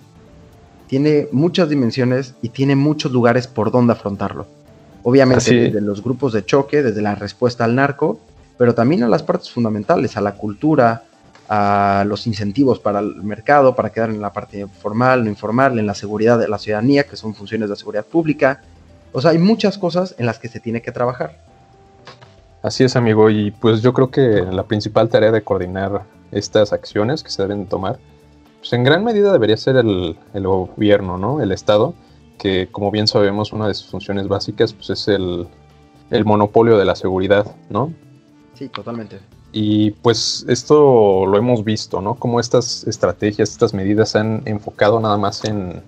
tiene 0.89 1.27
muchas 1.31 1.69
dimensiones 1.69 2.33
y 2.41 2.49
tiene 2.49 2.75
muchos 2.75 3.11
lugares 3.11 3.45
por 3.45 3.71
donde 3.71 3.93
afrontarlo. 3.93 4.47
Obviamente 5.03 5.53
desde 5.53 5.81
los 5.81 6.03
grupos 6.03 6.33
de 6.33 6.43
choque, 6.43 6.81
desde 6.81 7.03
la 7.03 7.13
respuesta 7.13 7.63
al 7.63 7.75
narco, 7.75 8.19
pero 8.57 8.73
también 8.73 9.03
a 9.03 9.07
las 9.07 9.21
partes 9.21 9.51
fundamentales, 9.51 10.17
a 10.17 10.21
la 10.21 10.33
cultura, 10.33 11.03
a 11.47 12.03
los 12.07 12.25
incentivos 12.25 12.79
para 12.79 12.99
el 12.99 13.21
mercado, 13.21 13.75
para 13.75 13.91
quedar 13.91 14.09
en 14.09 14.19
la 14.19 14.33
parte 14.33 14.65
formal, 14.65 15.23
no 15.23 15.29
informal, 15.29 15.77
en 15.77 15.85
la 15.85 15.93
seguridad 15.93 16.39
de 16.39 16.47
la 16.47 16.57
ciudadanía, 16.57 17.03
que 17.03 17.15
son 17.15 17.35
funciones 17.35 17.69
de 17.69 17.75
seguridad 17.75 18.05
pública. 18.05 18.63
O 19.11 19.21
sea, 19.21 19.31
hay 19.31 19.37
muchas 19.37 19.77
cosas 19.77 20.15
en 20.17 20.25
las 20.25 20.39
que 20.39 20.47
se 20.47 20.59
tiene 20.59 20.81
que 20.81 20.91
trabajar. 20.91 21.37
Así 22.61 22.83
es, 22.83 22.95
amigo, 22.95 23.29
y 23.29 23.51
pues 23.51 23.81
yo 23.81 23.93
creo 23.93 24.11
que 24.11 24.45
la 24.51 24.63
principal 24.63 25.09
tarea 25.09 25.31
de 25.31 25.41
coordinar 25.41 26.03
estas 26.31 26.73
acciones 26.73 27.23
que 27.23 27.29
se 27.29 27.41
deben 27.41 27.65
tomar 27.65 27.99
pues 28.59 28.73
en 28.73 28.83
gran 28.83 29.03
medida 29.03 29.31
debería 29.31 29.57
ser 29.57 29.77
el, 29.77 30.17
gobierno, 30.33 31.17
¿no? 31.17 31.41
El 31.41 31.51
Estado, 31.51 31.93
que 32.37 32.67
como 32.71 32.91
bien 32.91 33.07
sabemos, 33.07 33.53
una 33.53 33.67
de 33.67 33.73
sus 33.73 33.89
funciones 33.89 34.27
básicas 34.27 34.73
pues, 34.73 34.89
es 34.89 35.07
el, 35.07 35.47
monopolio 36.25 36.77
de 36.77 36.85
la 36.85 36.95
seguridad, 36.95 37.45
¿no? 37.69 37.93
Sí, 38.55 38.67
totalmente. 38.69 39.19
Y 39.51 39.91
pues 39.91 40.45
esto 40.47 41.25
lo 41.25 41.37
hemos 41.37 41.63
visto, 41.63 42.01
¿no? 42.01 42.15
Como 42.15 42.39
estas 42.39 42.83
estrategias, 42.85 43.49
estas 43.49 43.73
medidas 43.73 44.09
se 44.09 44.19
han 44.19 44.41
enfocado 44.45 44.99
nada 44.99 45.17
más 45.17 45.45
en 45.45 45.81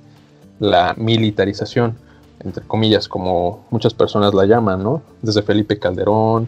la 0.59 0.93
militarización, 0.97 1.97
entre 2.43 2.65
comillas, 2.65 3.07
como 3.07 3.65
muchas 3.69 3.93
personas 3.93 4.33
la 4.33 4.45
llaman, 4.45 4.83
¿no? 4.83 5.01
Desde 5.21 5.41
Felipe 5.41 5.79
Calderón, 5.79 6.47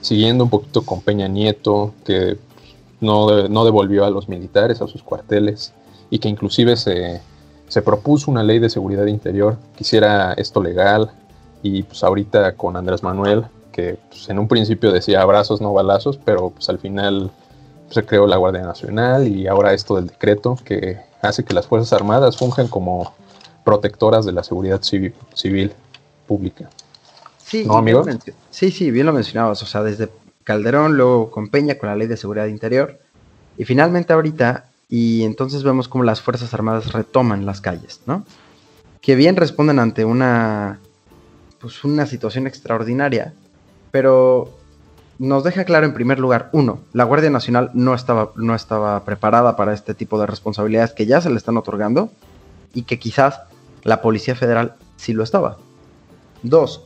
siguiendo 0.00 0.44
un 0.44 0.50
poquito 0.50 0.82
con 0.82 1.00
Peña 1.00 1.28
Nieto, 1.28 1.92
que 2.04 2.38
no, 3.00 3.64
devolvió 3.64 4.04
a 4.04 4.10
los 4.10 4.28
militares 4.28 4.80
a 4.80 4.86
sus 4.86 5.02
cuarteles 5.02 5.72
y 6.10 6.18
que 6.18 6.28
inclusive 6.28 6.76
se, 6.76 7.20
propuso 7.84 8.30
una 8.30 8.42
ley 8.42 8.58
de 8.58 8.70
seguridad 8.70 9.06
interior 9.06 9.56
que 9.76 9.82
hiciera 9.82 10.32
esto 10.34 10.62
legal 10.62 11.10
y 11.62 11.82
pues 11.82 12.04
ahorita 12.04 12.52
con 12.52 12.76
Andrés 12.76 13.02
Manuel 13.02 13.46
que 13.72 13.98
pues, 14.08 14.28
en 14.28 14.38
un 14.38 14.46
principio 14.46 14.92
decía 14.92 15.22
abrazos 15.22 15.60
no 15.60 15.72
balazos 15.72 16.16
pero 16.24 16.50
pues 16.50 16.68
al 16.68 16.78
final 16.78 17.32
se 17.90 18.04
creó 18.04 18.28
la 18.28 18.36
Guardia 18.36 18.62
Nacional 18.62 19.26
y 19.26 19.48
ahora 19.48 19.72
esto 19.72 19.96
del 19.96 20.06
decreto 20.06 20.56
que 20.64 21.00
hace 21.20 21.44
que 21.44 21.52
las 21.52 21.66
Fuerzas 21.66 21.92
Armadas 21.92 22.36
funjan 22.36 22.68
como 22.68 23.12
protectoras 23.64 24.24
de 24.24 24.32
la 24.32 24.44
seguridad 24.44 24.82
civil, 24.82 25.14
civil 25.34 25.72
pública. 26.26 26.70
Sí, 27.38 27.64
¿No, 27.64 27.76
amigo? 27.76 28.04
Sí, 28.50 28.70
sí, 28.70 28.90
bien 28.90 29.06
lo 29.06 29.12
mencionabas. 29.12 29.62
O 29.62 29.66
sea, 29.66 29.82
desde 29.82 30.10
Calderón, 30.44 30.96
luego 30.96 31.30
con 31.30 31.48
Peña 31.48 31.76
con 31.76 31.88
la 31.88 31.96
ley 31.96 32.06
de 32.06 32.16
seguridad 32.16 32.46
interior, 32.46 32.98
y 33.56 33.64
finalmente 33.64 34.12
ahorita, 34.12 34.66
y 34.88 35.24
entonces 35.24 35.62
vemos 35.62 35.88
cómo 35.88 36.04
las 36.04 36.20
Fuerzas 36.20 36.52
Armadas 36.54 36.92
retoman 36.92 37.46
las 37.46 37.60
calles, 37.60 38.00
¿no? 38.06 38.24
Que 39.00 39.14
bien 39.14 39.36
responden 39.36 39.78
ante 39.78 40.04
una, 40.04 40.80
pues 41.60 41.84
una 41.84 42.06
situación 42.06 42.46
extraordinaria, 42.46 43.34
pero 43.90 44.50
nos 45.18 45.44
deja 45.44 45.64
claro 45.64 45.86
en 45.86 45.94
primer 45.94 46.18
lugar, 46.18 46.50
uno, 46.52 46.80
la 46.92 47.04
Guardia 47.04 47.30
Nacional 47.30 47.70
no 47.74 47.94
estaba, 47.94 48.32
no 48.34 48.54
estaba 48.54 49.04
preparada 49.04 49.56
para 49.56 49.72
este 49.72 49.94
tipo 49.94 50.18
de 50.18 50.26
responsabilidades 50.26 50.92
que 50.92 51.06
ya 51.06 51.20
se 51.20 51.30
le 51.30 51.36
están 51.36 51.56
otorgando 51.56 52.10
y 52.72 52.82
que 52.82 52.98
quizás 52.98 53.40
la 53.84 54.02
Policía 54.02 54.34
Federal 54.34 54.74
sí 54.96 55.12
lo 55.12 55.22
estaba. 55.22 55.58
Dos, 56.42 56.82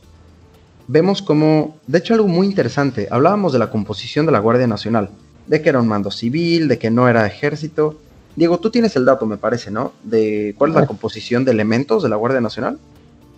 vemos 0.87 1.21
como, 1.21 1.77
de 1.87 1.99
hecho 1.99 2.13
algo 2.13 2.27
muy 2.27 2.47
interesante, 2.47 3.07
hablábamos 3.09 3.53
de 3.53 3.59
la 3.59 3.69
composición 3.69 4.25
de 4.25 4.31
la 4.31 4.39
Guardia 4.39 4.67
Nacional, 4.67 5.09
de 5.47 5.61
que 5.61 5.69
era 5.69 5.79
un 5.79 5.87
mando 5.87 6.11
civil, 6.11 6.67
de 6.67 6.77
que 6.77 6.91
no 6.91 7.09
era 7.09 7.25
ejército. 7.25 7.97
Diego, 8.35 8.59
tú 8.59 8.69
tienes 8.69 8.95
el 8.95 9.05
dato, 9.05 9.25
me 9.25 9.37
parece, 9.37 9.71
¿no? 9.71 9.93
De 10.03 10.53
cuál 10.57 10.71
es 10.71 10.75
la 10.75 10.87
composición 10.87 11.43
de 11.45 11.51
elementos 11.51 12.03
de 12.03 12.09
la 12.09 12.15
Guardia 12.15 12.41
Nacional. 12.41 12.77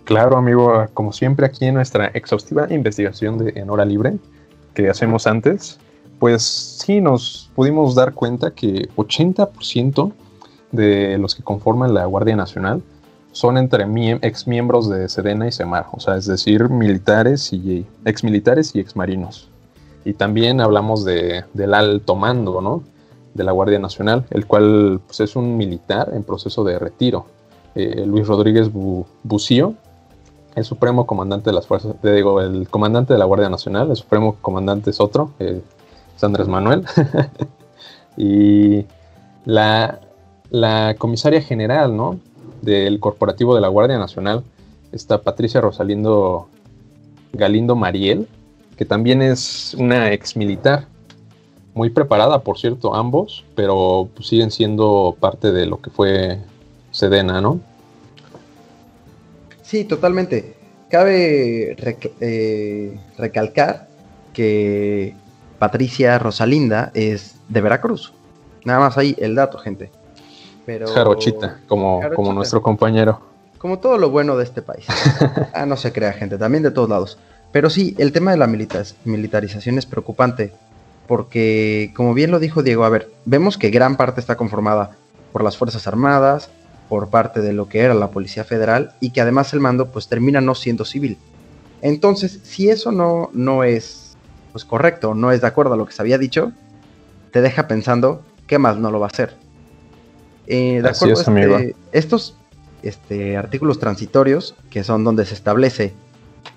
Claro, 0.04 0.36
amigo, 0.36 0.86
como 0.94 1.12
siempre 1.12 1.46
aquí 1.46 1.64
en 1.64 1.74
nuestra 1.74 2.06
exhaustiva 2.08 2.66
investigación 2.72 3.38
de 3.38 3.52
En 3.56 3.70
Hora 3.70 3.84
Libre 3.84 4.18
que 4.74 4.88
hacemos 4.88 5.26
antes, 5.26 5.78
pues 6.18 6.42
sí 6.42 7.00
nos 7.00 7.50
pudimos 7.54 7.94
dar 7.94 8.12
cuenta 8.14 8.52
que 8.52 8.88
80% 8.96 10.12
de 10.72 11.18
los 11.18 11.34
que 11.34 11.42
conforman 11.42 11.94
la 11.94 12.06
Guardia 12.06 12.36
Nacional 12.36 12.82
son 13.32 13.56
entre 13.56 13.86
ex 14.20 14.46
miembros 14.46 14.88
de 14.88 15.08
Sedena 15.08 15.48
y 15.48 15.52
Semar, 15.52 15.86
o 15.92 16.00
sea, 16.00 16.16
es 16.16 16.26
decir, 16.26 16.68
militares 16.68 17.52
y 17.52 17.86
ex 18.04 18.22
militares 18.22 18.74
y 18.74 18.80
ex 18.80 18.94
marinos. 18.94 19.48
Y 20.04 20.12
también 20.12 20.60
hablamos 20.60 21.04
de, 21.04 21.44
del 21.54 21.74
alto 21.74 22.14
mando, 22.14 22.60
¿no? 22.60 22.82
De 23.34 23.44
la 23.44 23.52
Guardia 23.52 23.78
Nacional, 23.78 24.26
el 24.30 24.46
cual 24.46 25.00
pues, 25.06 25.20
es 25.20 25.34
un 25.34 25.56
militar 25.56 26.10
en 26.12 26.22
proceso 26.24 26.62
de 26.64 26.78
retiro. 26.78 27.26
Eh, 27.74 28.04
Luis 28.06 28.26
Rodríguez 28.26 28.70
Bucío, 29.22 29.74
el 30.54 30.64
supremo 30.64 31.06
comandante 31.06 31.48
de 31.48 31.54
las 31.54 31.66
fuerzas, 31.66 31.94
te 32.02 32.12
digo, 32.12 32.42
el 32.42 32.68
comandante 32.68 33.14
de 33.14 33.18
la 33.18 33.24
Guardia 33.24 33.48
Nacional, 33.48 33.88
el 33.90 33.96
supremo 33.96 34.36
comandante 34.42 34.90
es 34.90 35.00
otro, 35.00 35.30
eh, 35.38 35.62
es 36.14 36.24
Andrés 36.24 36.48
Manuel. 36.48 36.84
y 38.18 38.84
la, 39.46 40.00
la 40.50 40.96
comisaria 40.98 41.40
general, 41.40 41.96
¿no? 41.96 42.18
Del 42.62 42.98
corporativo 42.98 43.54
de 43.54 43.60
la 43.60 43.68
Guardia 43.68 43.98
Nacional, 43.98 44.42
está 44.92 45.20
Patricia 45.20 45.60
Rosalindo 45.60 46.48
Galindo 47.32 47.76
Mariel, 47.76 48.26
que 48.76 48.84
también 48.84 49.20
es 49.20 49.74
una 49.78 50.12
ex 50.12 50.36
militar, 50.36 50.86
muy 51.74 51.90
preparada, 51.90 52.42
por 52.42 52.58
cierto, 52.58 52.94
ambos, 52.94 53.44
pero 53.54 54.08
pues, 54.14 54.28
siguen 54.28 54.50
siendo 54.50 55.16
parte 55.18 55.52
de 55.52 55.66
lo 55.66 55.80
que 55.80 55.90
fue 55.90 56.38
Sedena, 56.90 57.40
¿no? 57.40 57.60
Sí, 59.62 59.84
totalmente. 59.84 60.54
Cabe 60.90 61.74
eh, 62.20 63.00
recalcar 63.16 63.88
que 64.34 65.14
Patricia 65.58 66.18
Rosalinda 66.18 66.90
es 66.94 67.36
de 67.48 67.60
Veracruz. 67.62 68.12
Nada 68.64 68.80
más 68.80 68.98
ahí 68.98 69.16
el 69.18 69.34
dato, 69.34 69.56
gente. 69.58 69.90
Pero... 70.66 70.86
Jarochita, 70.88 71.60
como, 71.66 72.00
como 72.14 72.32
nuestro 72.32 72.62
compañero. 72.62 73.20
Como 73.58 73.78
todo 73.78 73.98
lo 73.98 74.10
bueno 74.10 74.36
de 74.36 74.44
este 74.44 74.62
país. 74.62 74.86
ah, 75.54 75.66
no 75.66 75.76
se 75.76 75.92
crea, 75.92 76.12
gente, 76.12 76.38
también 76.38 76.62
de 76.62 76.70
todos 76.70 76.88
lados. 76.88 77.18
Pero 77.52 77.70
sí, 77.70 77.94
el 77.98 78.12
tema 78.12 78.30
de 78.30 78.38
la 78.38 78.46
militarización 78.46 79.78
es 79.78 79.86
preocupante. 79.86 80.52
Porque, 81.06 81.92
como 81.96 82.14
bien 82.14 82.30
lo 82.30 82.38
dijo 82.38 82.62
Diego, 82.62 82.84
a 82.84 82.88
ver, 82.88 83.10
vemos 83.24 83.58
que 83.58 83.70
gran 83.70 83.96
parte 83.96 84.20
está 84.20 84.36
conformada 84.36 84.92
por 85.32 85.42
las 85.42 85.56
Fuerzas 85.56 85.86
Armadas, 85.86 86.48
por 86.88 87.08
parte 87.08 87.40
de 87.40 87.52
lo 87.52 87.68
que 87.68 87.80
era 87.80 87.94
la 87.94 88.10
Policía 88.10 88.44
Federal 88.44 88.92
y 89.00 89.10
que 89.10 89.20
además 89.20 89.52
el 89.52 89.60
mando 89.60 89.90
pues 89.90 90.08
termina 90.08 90.40
no 90.40 90.54
siendo 90.54 90.84
civil. 90.84 91.16
Entonces, 91.80 92.40
si 92.42 92.68
eso 92.68 92.92
no, 92.92 93.30
no 93.32 93.64
es 93.64 94.14
pues 94.52 94.64
correcto, 94.64 95.14
no 95.14 95.32
es 95.32 95.40
de 95.40 95.46
acuerdo 95.46 95.74
a 95.74 95.76
lo 95.76 95.86
que 95.86 95.92
se 95.92 96.02
había 96.02 96.18
dicho, 96.18 96.52
te 97.32 97.40
deja 97.40 97.66
pensando 97.66 98.22
qué 98.46 98.58
más 98.58 98.76
no 98.76 98.90
lo 98.90 99.00
va 99.00 99.06
a 99.06 99.10
hacer. 99.10 99.34
Eh, 100.46 100.80
de 100.82 100.88
acuerdo, 100.88 101.20
este, 101.20 101.76
estos 101.92 102.34
este, 102.82 103.36
artículos 103.36 103.78
transitorios, 103.78 104.54
que 104.70 104.84
son 104.84 105.04
donde 105.04 105.24
se 105.24 105.34
establece 105.34 105.94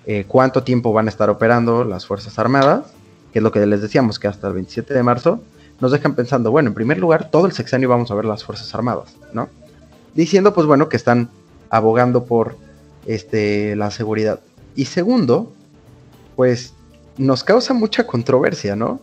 eh, 0.06 0.24
cuánto 0.26 0.62
tiempo 0.62 0.92
van 0.92 1.06
a 1.06 1.10
estar 1.10 1.30
operando 1.30 1.84
las 1.84 2.06
Fuerzas 2.06 2.38
Armadas, 2.38 2.86
que 3.32 3.38
es 3.38 3.42
lo 3.42 3.52
que 3.52 3.64
les 3.64 3.82
decíamos 3.82 4.18
que 4.18 4.28
hasta 4.28 4.48
el 4.48 4.54
27 4.54 4.92
de 4.92 5.02
marzo, 5.02 5.40
nos 5.80 5.92
dejan 5.92 6.14
pensando, 6.14 6.50
bueno, 6.50 6.68
en 6.68 6.74
primer 6.74 6.98
lugar, 6.98 7.30
todo 7.30 7.46
el 7.46 7.52
sexenio 7.52 7.88
vamos 7.88 8.10
a 8.10 8.14
ver 8.14 8.24
las 8.24 8.44
Fuerzas 8.44 8.74
Armadas, 8.74 9.14
¿no? 9.32 9.48
diciendo 10.16 10.54
pues 10.54 10.66
bueno 10.66 10.88
que 10.88 10.96
están 10.96 11.28
abogando 11.70 12.24
por 12.24 12.56
este, 13.06 13.76
la 13.76 13.92
seguridad. 13.92 14.40
Y 14.74 14.86
segundo, 14.86 15.52
pues 16.34 16.72
nos 17.18 17.44
causa 17.44 17.74
mucha 17.74 18.06
controversia, 18.06 18.74
¿no? 18.74 19.00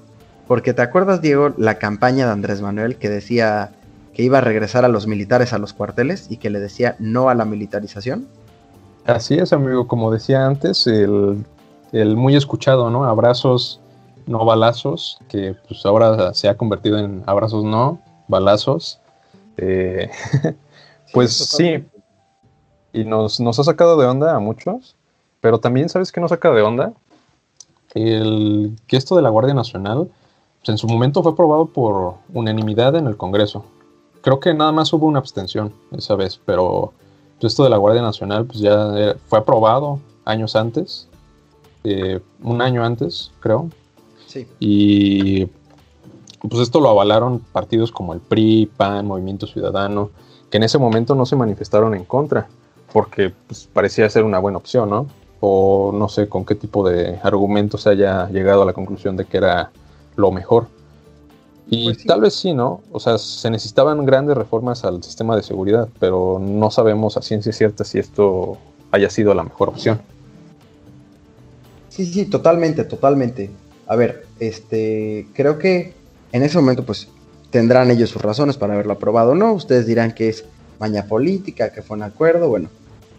Porque 0.48 0.74
te 0.74 0.82
acuerdas, 0.82 1.22
Diego, 1.22 1.54
la 1.58 1.78
campaña 1.78 2.26
de 2.26 2.34
Andrés 2.34 2.62
Manuel 2.62 2.98
que 2.98 3.10
decía 3.10 3.72
que 4.14 4.24
iba 4.24 4.38
a 4.38 4.42
regresar 4.42 4.86
a 4.86 4.88
los 4.88 5.08
militares 5.08 5.54
a 5.54 5.58
los 5.58 5.74
cuarteles 5.74 6.30
y 6.30 6.38
que 6.38 6.50
le 6.50 6.60
decía 6.60 6.96
no 7.00 7.30
a 7.30 7.36
la 7.36 7.46
militarización. 7.46 8.28
Así 9.06 9.36
es, 9.36 9.52
amigo, 9.54 9.88
como 9.88 10.12
decía 10.12 10.46
antes, 10.46 10.88
el, 10.88 11.44
el 11.92 12.16
muy 12.16 12.36
escuchado, 12.36 12.90
¿no? 12.90 13.06
Abrazos, 13.06 13.82
no 14.28 14.46
balazos, 14.46 15.20
que 15.28 15.56
pues 15.68 15.86
ahora 15.86 16.34
se 16.34 16.48
ha 16.48 16.56
convertido 16.56 16.98
en 17.00 17.24
abrazos 17.26 17.64
no, 17.64 18.00
balazos. 18.28 19.00
Eh, 19.58 20.10
Pues 21.14 21.32
sí. 21.32 21.86
Y 22.92 23.06
nos, 23.06 23.40
ha 23.40 23.64
sacado 23.64 23.98
de 23.98 24.08
onda 24.08 24.36
a 24.36 24.40
muchos, 24.40 24.96
pero 25.42 25.60
también, 25.60 25.90
¿sabes 25.90 26.12
qué 26.12 26.20
nos 26.20 26.32
saca 26.32 26.52
de 26.52 26.62
onda? 26.62 26.94
El, 27.94 28.76
que 28.88 28.98
esto 28.98 29.16
de 29.16 29.22
la 29.22 29.30
Guardia 29.30 29.54
Nacional, 29.54 30.10
pues, 30.60 30.70
en 30.70 30.78
su 30.78 30.88
momento 30.88 31.22
fue 31.22 31.32
aprobado 31.32 31.68
por 31.68 32.16
unanimidad 32.34 32.96
en 32.96 33.08
el 33.08 33.16
Congreso. 33.16 33.64
Creo 34.24 34.40
que 34.40 34.54
nada 34.56 34.72
más 34.72 34.92
hubo 34.94 35.06
una 35.06 35.20
abstención 35.20 35.72
esa 35.92 36.16
vez, 36.16 36.40
pero 36.44 36.94
esto 37.40 37.64
de 37.64 37.70
la 37.70 37.78
Guardia 37.78 38.02
Nacional 38.02 38.46
pues 38.46 38.60
ya 38.60 39.16
fue 39.28 39.40
aprobado 39.40 40.00
años 40.26 40.56
antes, 40.56 41.08
eh, 41.84 42.20
un 42.42 42.62
año 42.62 42.84
antes, 42.84 43.32
creo. 43.42 43.70
Sí. 44.26 44.48
Y 44.60 45.46
pues 46.40 46.62
esto 46.62 46.80
lo 46.80 46.90
avalaron 46.90 47.40
partidos 47.40 47.92
como 47.92 48.14
el 48.14 48.22
PRI, 48.22 48.72
PAN, 48.78 49.06
Movimiento 49.06 49.46
Ciudadano 49.46 50.10
que 50.54 50.58
en 50.58 50.64
ese 50.64 50.78
momento 50.78 51.16
no 51.16 51.26
se 51.26 51.36
manifestaron 51.36 51.96
en 51.96 52.06
contra, 52.06 52.48
porque 52.92 53.34
pues, 53.48 53.68
parecía 53.74 54.08
ser 54.08 54.24
una 54.24 54.38
buena 54.38 54.60
opción, 54.60 54.88
¿no? 54.88 55.08
O 55.40 55.92
no 55.92 56.08
sé 56.10 56.30
con 56.30 56.46
qué 56.46 56.54
tipo 56.54 56.88
de 56.88 57.20
argumentos 57.24 57.82
se 57.82 57.90
haya 57.90 58.30
llegado 58.30 58.62
a 58.62 58.66
la 58.66 58.74
conclusión 58.74 59.18
de 59.18 59.26
que 59.26 59.38
era 59.38 59.72
lo 60.16 60.32
mejor. 60.32 60.68
Y 61.68 61.86
pues 61.86 62.06
tal 62.06 62.22
vez 62.22 62.34
sí, 62.34 62.54
¿no? 62.54 62.82
O 62.92 63.00
sea, 63.00 63.18
se 63.18 63.50
necesitaban 63.50 64.06
grandes 64.06 64.36
reformas 64.38 64.84
al 64.84 65.02
sistema 65.04 65.36
de 65.36 65.44
seguridad, 65.44 65.88
pero 66.00 66.40
no 66.40 66.70
sabemos 66.70 67.18
a 67.18 67.22
ciencia 67.22 67.52
cierta 67.52 67.84
si 67.84 68.00
esto 68.00 68.58
haya 68.92 69.10
sido 69.10 69.34
la 69.34 69.44
mejor 69.44 69.70
opción. 69.70 70.02
Sí, 71.90 72.06
sí, 72.06 72.26
totalmente, 72.26 72.84
totalmente. 72.84 73.50
A 73.88 73.96
ver, 73.96 74.26
este, 74.40 75.28
creo 75.34 75.58
que 75.58 75.94
en 76.32 76.44
ese 76.44 76.58
momento, 76.58 76.84
pues, 76.84 77.08
tendrán 77.50 77.92
ellos 77.92 78.10
sus 78.10 78.22
razones 78.22 78.58
para 78.58 78.74
haberlo 78.74 78.94
aprobado 78.94 79.32
o 79.32 79.36
no. 79.36 79.54
Ustedes 79.54 79.86
dirán 79.86 80.14
que 80.14 80.30
es 80.30 80.44
maña 80.80 81.06
política, 81.06 81.72
que 81.72 81.84
fue 81.84 81.96
un 81.96 82.04
acuerdo. 82.04 82.50
Bueno, 82.50 82.70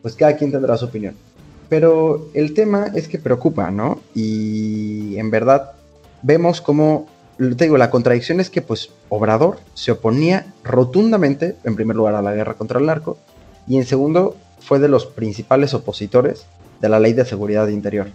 pues 0.02 0.16
cada 0.16 0.37
quien 0.37 0.50
tendrá 0.50 0.76
su 0.76 0.87
opinión. 0.87 1.14
Pero 1.68 2.28
el 2.35 2.52
tema 2.52 2.88
es 2.94 3.09
que 3.09 3.18
preocupa, 3.18 3.70
¿no? 3.70 4.00
Y 4.14 5.16
en 5.16 5.30
verdad 5.30 5.72
vemos 6.22 6.61
como, 6.61 7.07
te 7.37 7.64
digo, 7.64 7.77
la 7.77 7.90
contradicción 7.90 8.40
es 8.40 8.51
que 8.51 8.62
pues 8.62 8.90
Obrador 9.09 9.59
se 9.75 9.92
oponía 9.92 10.47
rotundamente, 10.62 11.57
en 11.64 11.75
primer 11.75 11.97
lugar, 11.97 12.14
a 12.14 12.23
la 12.23 12.33
guerra 12.33 12.55
contra 12.55 12.79
el 12.79 12.87
narco, 12.87 13.18
y 13.66 13.77
en 13.77 13.85
segundo, 13.85 14.37
fue 14.61 14.79
de 14.79 14.88
los 14.88 15.07
principales 15.07 15.75
opositores 15.75 16.47
de 16.81 16.88
la 16.88 17.01
ley 17.01 17.12
de 17.12 17.25
seguridad 17.25 17.68
interior. 17.68 18.09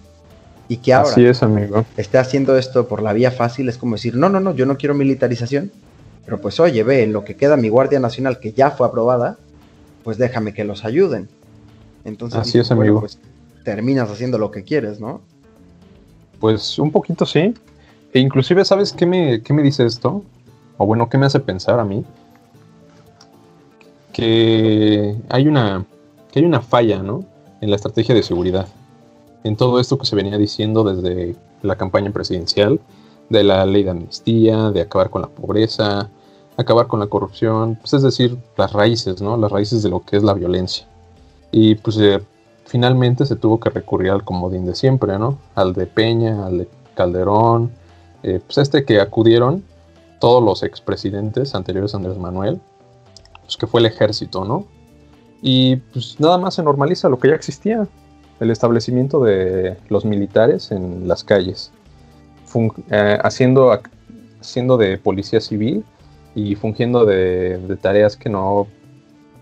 Y 0.68 0.78
que 0.78 0.94
ahora 0.94 1.10
Así 1.10 1.26
es, 1.26 1.42
amigo. 1.42 1.86
esté 1.98 2.18
haciendo 2.18 2.58
esto 2.58 2.88
por 2.88 3.02
la 3.02 3.14
vía 3.14 3.32
fácil 3.32 3.70
es 3.70 3.78
como 3.78 3.96
decir, 3.96 4.16
no, 4.16 4.30
no, 4.30 4.40
no, 4.40 4.54
yo 4.54 4.66
no 4.66 4.78
quiero 4.78 4.94
militarización, 4.94 5.72
pero 6.26 6.40
pues 6.40 6.60
oye, 6.60 6.84
ve, 6.84 7.04
en 7.04 7.12
lo 7.12 7.26
que 7.26 7.36
queda 7.36 7.58
mi 7.58 7.70
Guardia 7.70 8.00
Nacional 8.00 8.40
que 8.40 8.54
ya 8.54 8.70
fue 8.72 8.88
aprobada, 8.88 9.38
pues 10.04 10.18
déjame 10.18 10.54
que 10.54 10.64
los 10.64 10.86
ayuden. 10.86 11.28
Entonces, 12.06 12.40
Así 12.40 12.60
es, 12.60 12.72
amigo. 12.72 13.00
pues 13.00 13.18
terminas 13.64 14.10
haciendo 14.10 14.38
lo 14.38 14.52
que 14.52 14.64
quieres, 14.64 15.00
¿no? 15.00 15.22
Pues 16.40 16.80
un 16.80 16.92
poquito 16.92 17.26
sí. 17.26 17.54
E 18.14 18.20
inclusive, 18.20 18.66
¿sabes 18.66 18.92
qué 18.94 19.06
me, 19.06 19.42
qué 19.42 19.54
me 19.54 19.62
dice 19.62 19.86
esto? 19.86 20.24
O 20.78 20.86
bueno, 20.86 21.10
¿qué 21.10 21.18
me 21.18 21.26
hace 21.26 21.40
pensar 21.40 21.80
a 21.80 21.86
mí? 21.86 22.04
Que 24.14 25.16
hay 25.30 25.48
una, 25.48 25.86
que 26.32 26.40
hay 26.40 26.46
una 26.46 26.62
falla, 26.62 27.04
¿no? 27.04 27.26
En 27.62 27.70
la 27.70 27.76
estrategia 27.76 28.16
de 28.16 28.24
seguridad. 28.24 28.68
En 29.44 29.56
todo 29.56 29.80
esto 29.80 29.98
que 29.98 30.06
se 30.06 30.16
venía 30.16 30.38
diciendo 30.38 30.84
desde 30.84 31.36
la 31.62 31.76
campaña 31.76 32.12
presidencial, 32.12 32.80
de 33.30 33.44
la 33.44 33.66
ley 33.66 33.84
de 33.84 33.92
amnistía, 33.92 34.72
de 34.72 34.82
acabar 34.82 35.10
con 35.10 35.22
la 35.22 35.28
pobreza, 35.28 36.10
acabar 36.58 36.88
con 36.88 37.00
la 37.00 37.08
corrupción, 37.08 37.76
pues 37.76 37.94
es 37.94 38.02
decir, 38.02 38.38
las 38.58 38.74
raíces, 38.74 39.22
¿no? 39.22 39.38
Las 39.38 39.52
raíces 39.52 39.84
de 39.84 39.90
lo 39.90 40.02
que 40.02 40.18
es 40.18 40.24
la 40.24 40.34
violencia. 40.34 40.88
Y 41.52 41.76
pues 41.76 41.98
eh, 42.00 42.20
finalmente 42.66 43.26
se 43.26 43.36
tuvo 43.36 43.60
que 43.60 43.70
recurrir 43.70 44.12
al 44.12 44.24
comodín 44.24 44.66
de 44.66 44.76
siempre, 44.76 45.18
¿no? 45.20 45.38
Al 45.56 45.74
de 45.74 45.86
Peña, 45.86 46.46
al 46.46 46.60
de 46.60 46.70
Calderón, 46.96 47.72
eh, 48.24 48.40
pues 48.46 48.58
este 48.58 48.86
que 48.86 49.00
acudieron 49.00 49.64
todos 50.20 50.44
los 50.44 50.64
expresidentes 50.64 51.56
anteriores 51.56 51.94
a 51.94 51.98
Andrés 51.98 52.18
Manuel, 52.18 52.60
pues 53.44 53.58
que 53.58 53.68
fue 53.68 53.80
el 53.80 53.86
ejército, 53.86 54.46
¿no? 54.46 54.66
Y 55.42 55.78
pues 55.78 56.20
nada 56.20 56.38
más 56.38 56.56
se 56.56 56.64
normaliza 56.64 57.10
lo 57.10 57.18
que 57.18 57.30
ya 57.30 57.36
existía, 57.36 57.88
el 58.40 58.52
establecimiento 58.52 59.24
de 59.24 59.78
los 59.90 60.06
militares 60.06 60.72
en 60.72 61.08
las 61.08 61.24
calles, 61.24 61.72
eh, 62.90 63.18
haciendo, 63.24 63.72
haciendo 64.42 64.78
de 64.78 64.98
policía 64.98 65.40
civil 65.40 65.84
y 66.36 66.56
fungiendo 66.56 67.06
de, 67.06 67.78
tareas 67.82 68.16
que 68.16 68.30
no, 68.30 68.68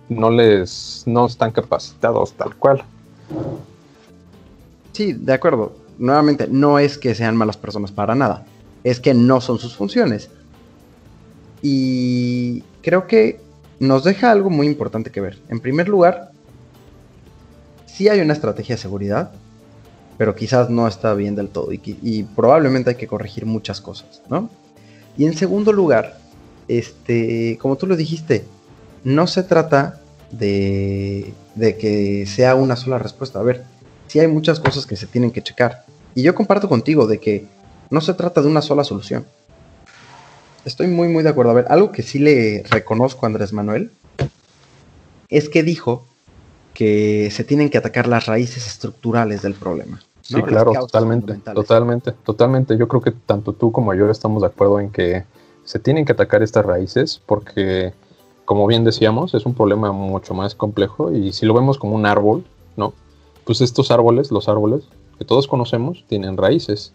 no 0.09 0.29
les 0.29 1.03
no 1.05 1.25
están 1.25 1.51
capacitados 1.51 2.33
tal 2.33 2.55
cual. 2.55 2.83
Sí, 4.93 5.13
de 5.13 5.33
acuerdo. 5.33 5.73
Nuevamente, 5.97 6.47
no 6.47 6.77
es 6.77 6.97
que 6.97 7.15
sean 7.15 7.35
malas 7.35 7.57
personas 7.57 7.91
para 7.91 8.13
nada, 8.13 8.45
es 8.89 9.01
que 9.01 9.13
no 9.13 9.41
son 9.41 9.59
sus 9.59 9.75
funciones. 9.75 10.29
Y 11.61 12.63
creo 12.81 13.05
que 13.05 13.41
nos 13.79 14.05
deja 14.05 14.31
algo 14.31 14.49
muy 14.49 14.65
importante 14.65 15.11
que 15.11 15.19
ver. 15.19 15.37
En 15.49 15.59
primer 15.59 15.89
lugar, 15.89 16.31
sí 17.85 18.07
hay 18.07 18.21
una 18.21 18.31
estrategia 18.31 18.75
de 18.75 18.81
seguridad, 18.81 19.31
pero 20.17 20.35
quizás 20.35 20.69
no 20.69 20.87
está 20.87 21.13
bien 21.15 21.35
del 21.35 21.49
todo 21.49 21.73
y, 21.73 22.23
probablemente 22.33 22.91
hay 22.91 22.95
que 22.95 23.07
corregir 23.07 23.45
muchas 23.45 23.81
cosas, 23.81 24.21
¿no? 24.29 24.49
Y 25.17 25.25
en 25.25 25.35
segundo 25.35 25.73
lugar, 25.73 26.17
este, 26.69 27.57
como 27.61 27.75
tú 27.75 27.87
lo 27.87 27.97
dijiste, 27.97 28.45
no 29.03 29.27
se 29.27 29.43
trata 29.43 29.99
de, 30.31 31.33
de 31.55 31.75
que 31.75 32.25
sea 32.25 32.55
una 32.55 32.77
sola 32.77 32.99
respuesta. 32.99 33.39
A 33.39 33.43
ver, 33.43 33.65
sí 34.07 34.19
hay 34.19 34.27
muchas 34.27 34.61
cosas 34.61 34.85
que 34.85 34.95
se 34.95 35.07
tienen 35.07 35.31
que 35.31 35.43
checar. 35.43 35.83
Y 36.15 36.21
yo 36.21 36.33
comparto 36.33 36.69
contigo 36.69 37.05
de 37.05 37.19
que 37.19 37.56
no 37.89 38.01
se 38.01 38.13
trata 38.13 38.41
de 38.41 38.47
una 38.47 38.61
sola 38.61 38.83
solución. 38.83 39.25
Estoy 40.65 40.87
muy, 40.87 41.07
muy 41.07 41.23
de 41.23 41.29
acuerdo. 41.29 41.51
A 41.51 41.55
ver, 41.55 41.65
algo 41.69 41.91
que 41.91 42.03
sí 42.03 42.19
le 42.19 42.63
reconozco 42.69 43.25
a 43.25 43.27
Andrés 43.27 43.53
Manuel 43.53 43.91
es 45.29 45.49
que 45.49 45.63
dijo 45.63 46.05
que 46.73 47.29
se 47.31 47.43
tienen 47.43 47.69
que 47.69 47.77
atacar 47.77 48.07
las 48.07 48.25
raíces 48.25 48.67
estructurales 48.67 49.41
del 49.41 49.53
problema. 49.53 50.01
Sí, 50.21 50.41
claro, 50.41 50.73
totalmente, 50.73 51.35
totalmente, 51.53 52.11
totalmente. 52.11 52.77
Yo 52.77 52.87
creo 52.89 53.01
que 53.01 53.11
tanto 53.11 53.53
tú 53.53 53.71
como 53.71 53.93
yo 53.93 54.09
estamos 54.09 54.41
de 54.41 54.47
acuerdo 54.47 54.79
en 54.79 54.91
que 54.91 55.23
se 55.63 55.79
tienen 55.79 56.05
que 56.05 56.11
atacar 56.11 56.43
estas 56.43 56.65
raíces 56.65 57.21
porque, 57.25 57.93
como 58.43 58.67
bien 58.67 58.83
decíamos, 58.83 59.33
es 59.33 59.45
un 59.45 59.53
problema 59.53 59.93
mucho 59.93 60.33
más 60.33 60.53
complejo 60.53 61.13
y 61.13 61.31
si 61.31 61.45
lo 61.45 61.53
vemos 61.53 61.77
como 61.77 61.95
un 61.95 62.05
árbol, 62.05 62.45
¿no? 62.75 62.93
Pues 63.45 63.61
estos 63.61 63.89
árboles, 63.89 64.31
los 64.31 64.49
árboles 64.49 64.83
que 65.17 65.23
todos 65.23 65.47
conocemos, 65.47 66.03
tienen 66.07 66.35
raíces 66.35 66.93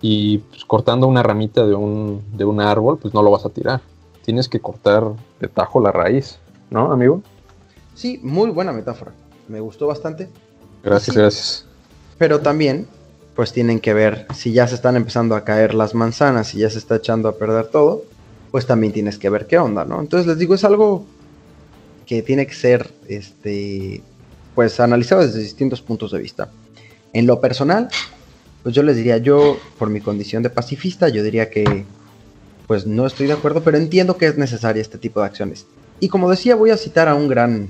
y 0.00 0.38
pues, 0.38 0.64
cortando 0.64 1.06
una 1.06 1.22
ramita 1.22 1.66
de 1.66 1.74
un, 1.74 2.22
de 2.32 2.44
un 2.44 2.60
árbol, 2.60 2.98
pues 2.98 3.14
no 3.14 3.22
lo 3.22 3.30
vas 3.30 3.44
a 3.44 3.50
tirar. 3.50 3.80
Tienes 4.24 4.48
que 4.48 4.60
cortar 4.60 5.04
de 5.40 5.48
tajo 5.48 5.80
la 5.80 5.90
raíz, 5.90 6.38
¿no, 6.70 6.92
amigo? 6.92 7.22
Sí, 7.94 8.20
muy 8.22 8.50
buena 8.50 8.72
metáfora. 8.72 9.12
Me 9.48 9.60
gustó 9.60 9.86
bastante. 9.86 10.28
Gracias, 10.82 11.16
gracias. 11.16 11.66
Pero 12.18 12.40
también, 12.40 12.86
pues 13.34 13.52
tienen 13.52 13.80
que 13.80 13.94
ver 13.94 14.26
si 14.34 14.52
ya 14.52 14.66
se 14.68 14.74
están 14.74 14.96
empezando 14.96 15.34
a 15.34 15.44
caer 15.44 15.74
las 15.74 15.94
manzanas, 15.94 16.54
y 16.54 16.58
ya 16.58 16.70
se 16.70 16.78
está 16.78 16.96
echando 16.96 17.28
a 17.28 17.36
perder 17.36 17.68
todo, 17.68 18.02
pues 18.50 18.66
también 18.66 18.92
tienes 18.92 19.18
que 19.18 19.30
ver 19.30 19.46
qué 19.46 19.58
onda, 19.58 19.84
¿no? 19.84 20.00
Entonces 20.00 20.26
les 20.26 20.38
digo, 20.38 20.54
es 20.54 20.64
algo 20.64 21.04
que 22.06 22.22
tiene 22.22 22.46
que 22.46 22.54
ser, 22.54 22.90
este, 23.06 24.02
pues 24.54 24.80
analizado 24.80 25.22
desde 25.22 25.40
distintos 25.40 25.82
puntos 25.82 26.12
de 26.12 26.18
vista. 26.18 26.50
En 27.12 27.26
lo 27.26 27.40
personal, 27.40 27.88
pues 28.62 28.74
yo 28.74 28.82
les 28.82 28.96
diría, 28.96 29.18
yo 29.18 29.58
por 29.78 29.90
mi 29.90 30.00
condición 30.00 30.42
de 30.42 30.50
pacifista, 30.50 31.08
yo 31.08 31.22
diría 31.22 31.50
que 31.50 31.84
pues 32.66 32.86
no 32.86 33.06
estoy 33.06 33.26
de 33.26 33.32
acuerdo, 33.32 33.62
pero 33.62 33.78
entiendo 33.78 34.18
que 34.18 34.26
es 34.26 34.36
necesaria 34.36 34.82
este 34.82 34.98
tipo 34.98 35.20
de 35.20 35.26
acciones. 35.26 35.66
Y 36.00 36.08
como 36.08 36.30
decía, 36.30 36.54
voy 36.54 36.70
a 36.70 36.76
citar 36.76 37.08
a 37.08 37.14
un 37.14 37.26
gran, 37.26 37.68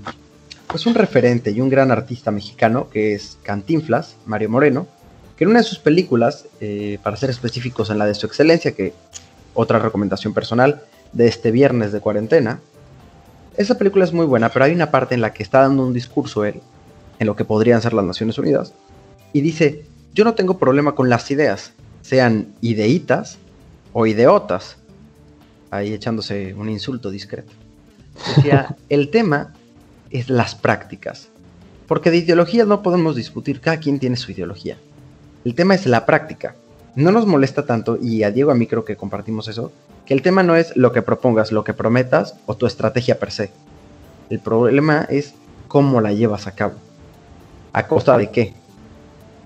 pues 0.66 0.86
un 0.86 0.94
referente 0.94 1.52
y 1.52 1.60
un 1.60 1.68
gran 1.68 1.92
artista 1.92 2.30
mexicano, 2.32 2.90
que 2.90 3.14
es 3.14 3.38
Cantinflas, 3.44 4.16
Mario 4.26 4.50
Moreno, 4.50 4.88
que 5.36 5.44
en 5.44 5.50
una 5.50 5.60
de 5.60 5.64
sus 5.64 5.78
películas, 5.78 6.46
eh, 6.60 6.98
para 7.02 7.16
ser 7.16 7.30
específicos 7.30 7.90
en 7.90 7.98
la 7.98 8.06
de 8.06 8.14
su 8.14 8.26
excelencia, 8.26 8.72
que 8.72 8.92
otra 9.54 9.78
recomendación 9.78 10.34
personal 10.34 10.82
de 11.12 11.28
este 11.28 11.52
viernes 11.52 11.92
de 11.92 12.00
cuarentena, 12.00 12.60
esa 13.56 13.78
película 13.78 14.04
es 14.04 14.12
muy 14.12 14.26
buena, 14.26 14.48
pero 14.48 14.64
hay 14.64 14.72
una 14.72 14.90
parte 14.90 15.14
en 15.14 15.20
la 15.20 15.32
que 15.32 15.44
está 15.44 15.60
dando 15.60 15.86
un 15.86 15.92
discurso 15.92 16.44
él, 16.44 16.60
en 17.20 17.26
lo 17.26 17.36
que 17.36 17.44
podrían 17.44 17.80
ser 17.80 17.92
las 17.92 18.04
Naciones 18.04 18.36
Unidas, 18.36 18.74
y 19.32 19.42
dice, 19.42 19.84
yo 20.14 20.24
no 20.24 20.34
tengo 20.34 20.58
problema 20.58 20.94
con 20.94 21.08
las 21.08 21.30
ideas, 21.30 21.72
sean 22.02 22.54
ideitas 22.60 23.38
o 23.92 24.06
ideotas. 24.06 24.76
Ahí 25.70 25.92
echándose 25.92 26.54
un 26.54 26.68
insulto 26.68 27.10
discreto. 27.10 27.52
Decía, 28.36 28.76
el 28.88 29.10
tema 29.10 29.54
es 30.10 30.30
las 30.30 30.54
prácticas. 30.54 31.28
Porque 31.86 32.10
de 32.10 32.18
ideología 32.18 32.64
no 32.64 32.82
podemos 32.82 33.16
discutir, 33.16 33.60
cada 33.60 33.78
quien 33.78 33.98
tiene 33.98 34.16
su 34.16 34.32
ideología. 34.32 34.76
El 35.44 35.54
tema 35.54 35.74
es 35.74 35.86
la 35.86 36.04
práctica. 36.04 36.54
No 36.94 37.12
nos 37.12 37.26
molesta 37.26 37.64
tanto, 37.64 37.98
y 38.00 38.22
a 38.22 38.30
Diego 38.30 38.50
a 38.50 38.54
mí 38.54 38.66
creo 38.66 38.84
que 38.84 38.96
compartimos 38.96 39.48
eso, 39.48 39.72
que 40.04 40.14
el 40.14 40.22
tema 40.22 40.42
no 40.42 40.56
es 40.56 40.76
lo 40.76 40.92
que 40.92 41.02
propongas, 41.02 41.52
lo 41.52 41.64
que 41.64 41.74
prometas 41.74 42.34
o 42.46 42.56
tu 42.56 42.66
estrategia 42.66 43.18
per 43.18 43.30
se. 43.30 43.50
El 44.30 44.40
problema 44.40 45.06
es 45.08 45.34
cómo 45.68 46.00
la 46.00 46.12
llevas 46.12 46.46
a 46.46 46.54
cabo. 46.54 46.74
¿A 47.72 47.86
costa 47.86 48.18
de 48.18 48.30
qué? 48.30 48.54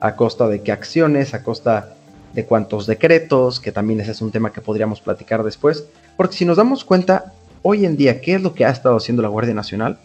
A 0.03 0.17
costa 0.17 0.49
de 0.49 0.63
qué 0.63 0.73
acciones, 0.73 1.33
a 1.33 1.45
costa 1.45 1.95
de 2.35 2.45
cuántos 2.45 2.89
decretos, 2.89 3.61
que 3.61 3.71
también 3.71 4.01
ese 4.01 4.11
es 4.11 4.21
un 4.21 4.33
tema 4.33 4.53
que 4.53 4.61
podríamos 4.61 5.01
platicar 5.01 5.45
después, 5.45 5.87
porque 6.17 6.35
si 6.35 6.45
nos 6.45 6.57
damos 6.57 6.85
cuenta, 6.85 7.33
hoy 7.63 7.87
en 7.87 7.97
día, 7.97 8.21
¿qué 8.21 8.35
es 8.35 8.43
lo 8.43 8.53
que 8.53 8.65
ha 8.65 8.71
estado 8.71 8.97
haciendo 8.97 9.23
la 9.23 9.29
Guardia 9.29 9.55
Nacional? 9.55 10.01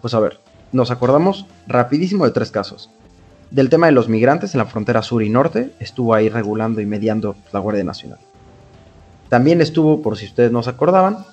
Pues 0.00 0.14
a 0.14 0.20
ver, 0.20 0.40
nos 0.72 0.90
acordamos 0.90 1.44
rapidísimo 1.66 2.24
de 2.24 2.30
tres 2.30 2.50
casos. 2.50 2.90
Del 3.50 3.68
tema 3.68 3.86
de 3.86 3.92
los 3.92 4.08
migrantes 4.08 4.54
en 4.54 4.58
la 4.58 4.64
frontera 4.64 5.02
sur 5.02 5.22
y 5.22 5.28
norte, 5.28 5.70
estuvo 5.80 6.14
ahí 6.14 6.30
regulando 6.30 6.80
y 6.80 6.86
mediando 6.86 7.36
la 7.52 7.60
Guardia 7.60 7.84
Nacional. 7.84 8.18
También 9.28 9.60
estuvo, 9.60 10.00
por 10.00 10.16
si 10.16 10.24
ustedes 10.24 10.50
no 10.50 10.62
se 10.62 10.70
acordaban, 10.70 11.26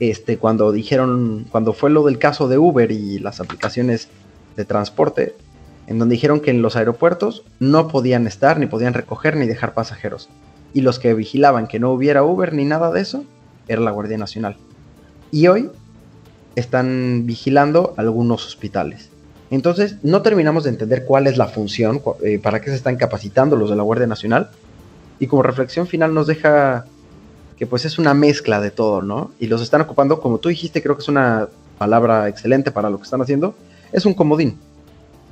este, 0.00 0.38
cuando 0.38 0.72
dijeron, 0.72 1.46
cuando 1.52 1.72
fue 1.72 1.88
lo 1.88 2.02
del 2.02 2.18
caso 2.18 2.48
de 2.48 2.58
Uber 2.58 2.90
y 2.90 3.20
las 3.20 3.38
aplicaciones 3.38 4.08
de 4.56 4.64
transporte, 4.64 5.36
en 5.92 5.98
donde 5.98 6.14
dijeron 6.14 6.40
que 6.40 6.50
en 6.50 6.62
los 6.62 6.74
aeropuertos 6.74 7.44
no 7.60 7.86
podían 7.88 8.26
estar, 8.26 8.58
ni 8.58 8.64
podían 8.64 8.94
recoger, 8.94 9.36
ni 9.36 9.46
dejar 9.46 9.74
pasajeros. 9.74 10.30
Y 10.72 10.80
los 10.80 10.98
que 10.98 11.12
vigilaban 11.12 11.66
que 11.66 11.78
no 11.78 11.92
hubiera 11.92 12.24
Uber 12.24 12.54
ni 12.54 12.64
nada 12.64 12.90
de 12.90 13.02
eso, 13.02 13.24
era 13.68 13.82
la 13.82 13.90
Guardia 13.90 14.16
Nacional. 14.16 14.56
Y 15.30 15.48
hoy 15.48 15.70
están 16.56 17.24
vigilando 17.26 17.92
algunos 17.98 18.46
hospitales. 18.46 19.10
Entonces, 19.50 19.96
no 20.02 20.22
terminamos 20.22 20.64
de 20.64 20.70
entender 20.70 21.04
cuál 21.04 21.26
es 21.26 21.36
la 21.36 21.48
función, 21.48 22.00
eh, 22.24 22.38
para 22.38 22.62
qué 22.62 22.70
se 22.70 22.76
están 22.76 22.96
capacitando 22.96 23.54
los 23.54 23.68
de 23.68 23.76
la 23.76 23.82
Guardia 23.82 24.06
Nacional. 24.06 24.48
Y 25.18 25.26
como 25.26 25.42
reflexión 25.42 25.86
final 25.86 26.14
nos 26.14 26.26
deja 26.26 26.86
que 27.58 27.66
pues 27.66 27.84
es 27.84 27.98
una 27.98 28.14
mezcla 28.14 28.62
de 28.62 28.70
todo, 28.70 29.02
¿no? 29.02 29.30
Y 29.38 29.46
los 29.46 29.60
están 29.60 29.82
ocupando, 29.82 30.22
como 30.22 30.38
tú 30.38 30.48
dijiste, 30.48 30.82
creo 30.82 30.96
que 30.96 31.02
es 31.02 31.08
una 31.08 31.48
palabra 31.76 32.30
excelente 32.30 32.70
para 32.70 32.88
lo 32.88 32.96
que 32.96 33.04
están 33.04 33.20
haciendo, 33.20 33.54
es 33.92 34.06
un 34.06 34.14
comodín 34.14 34.56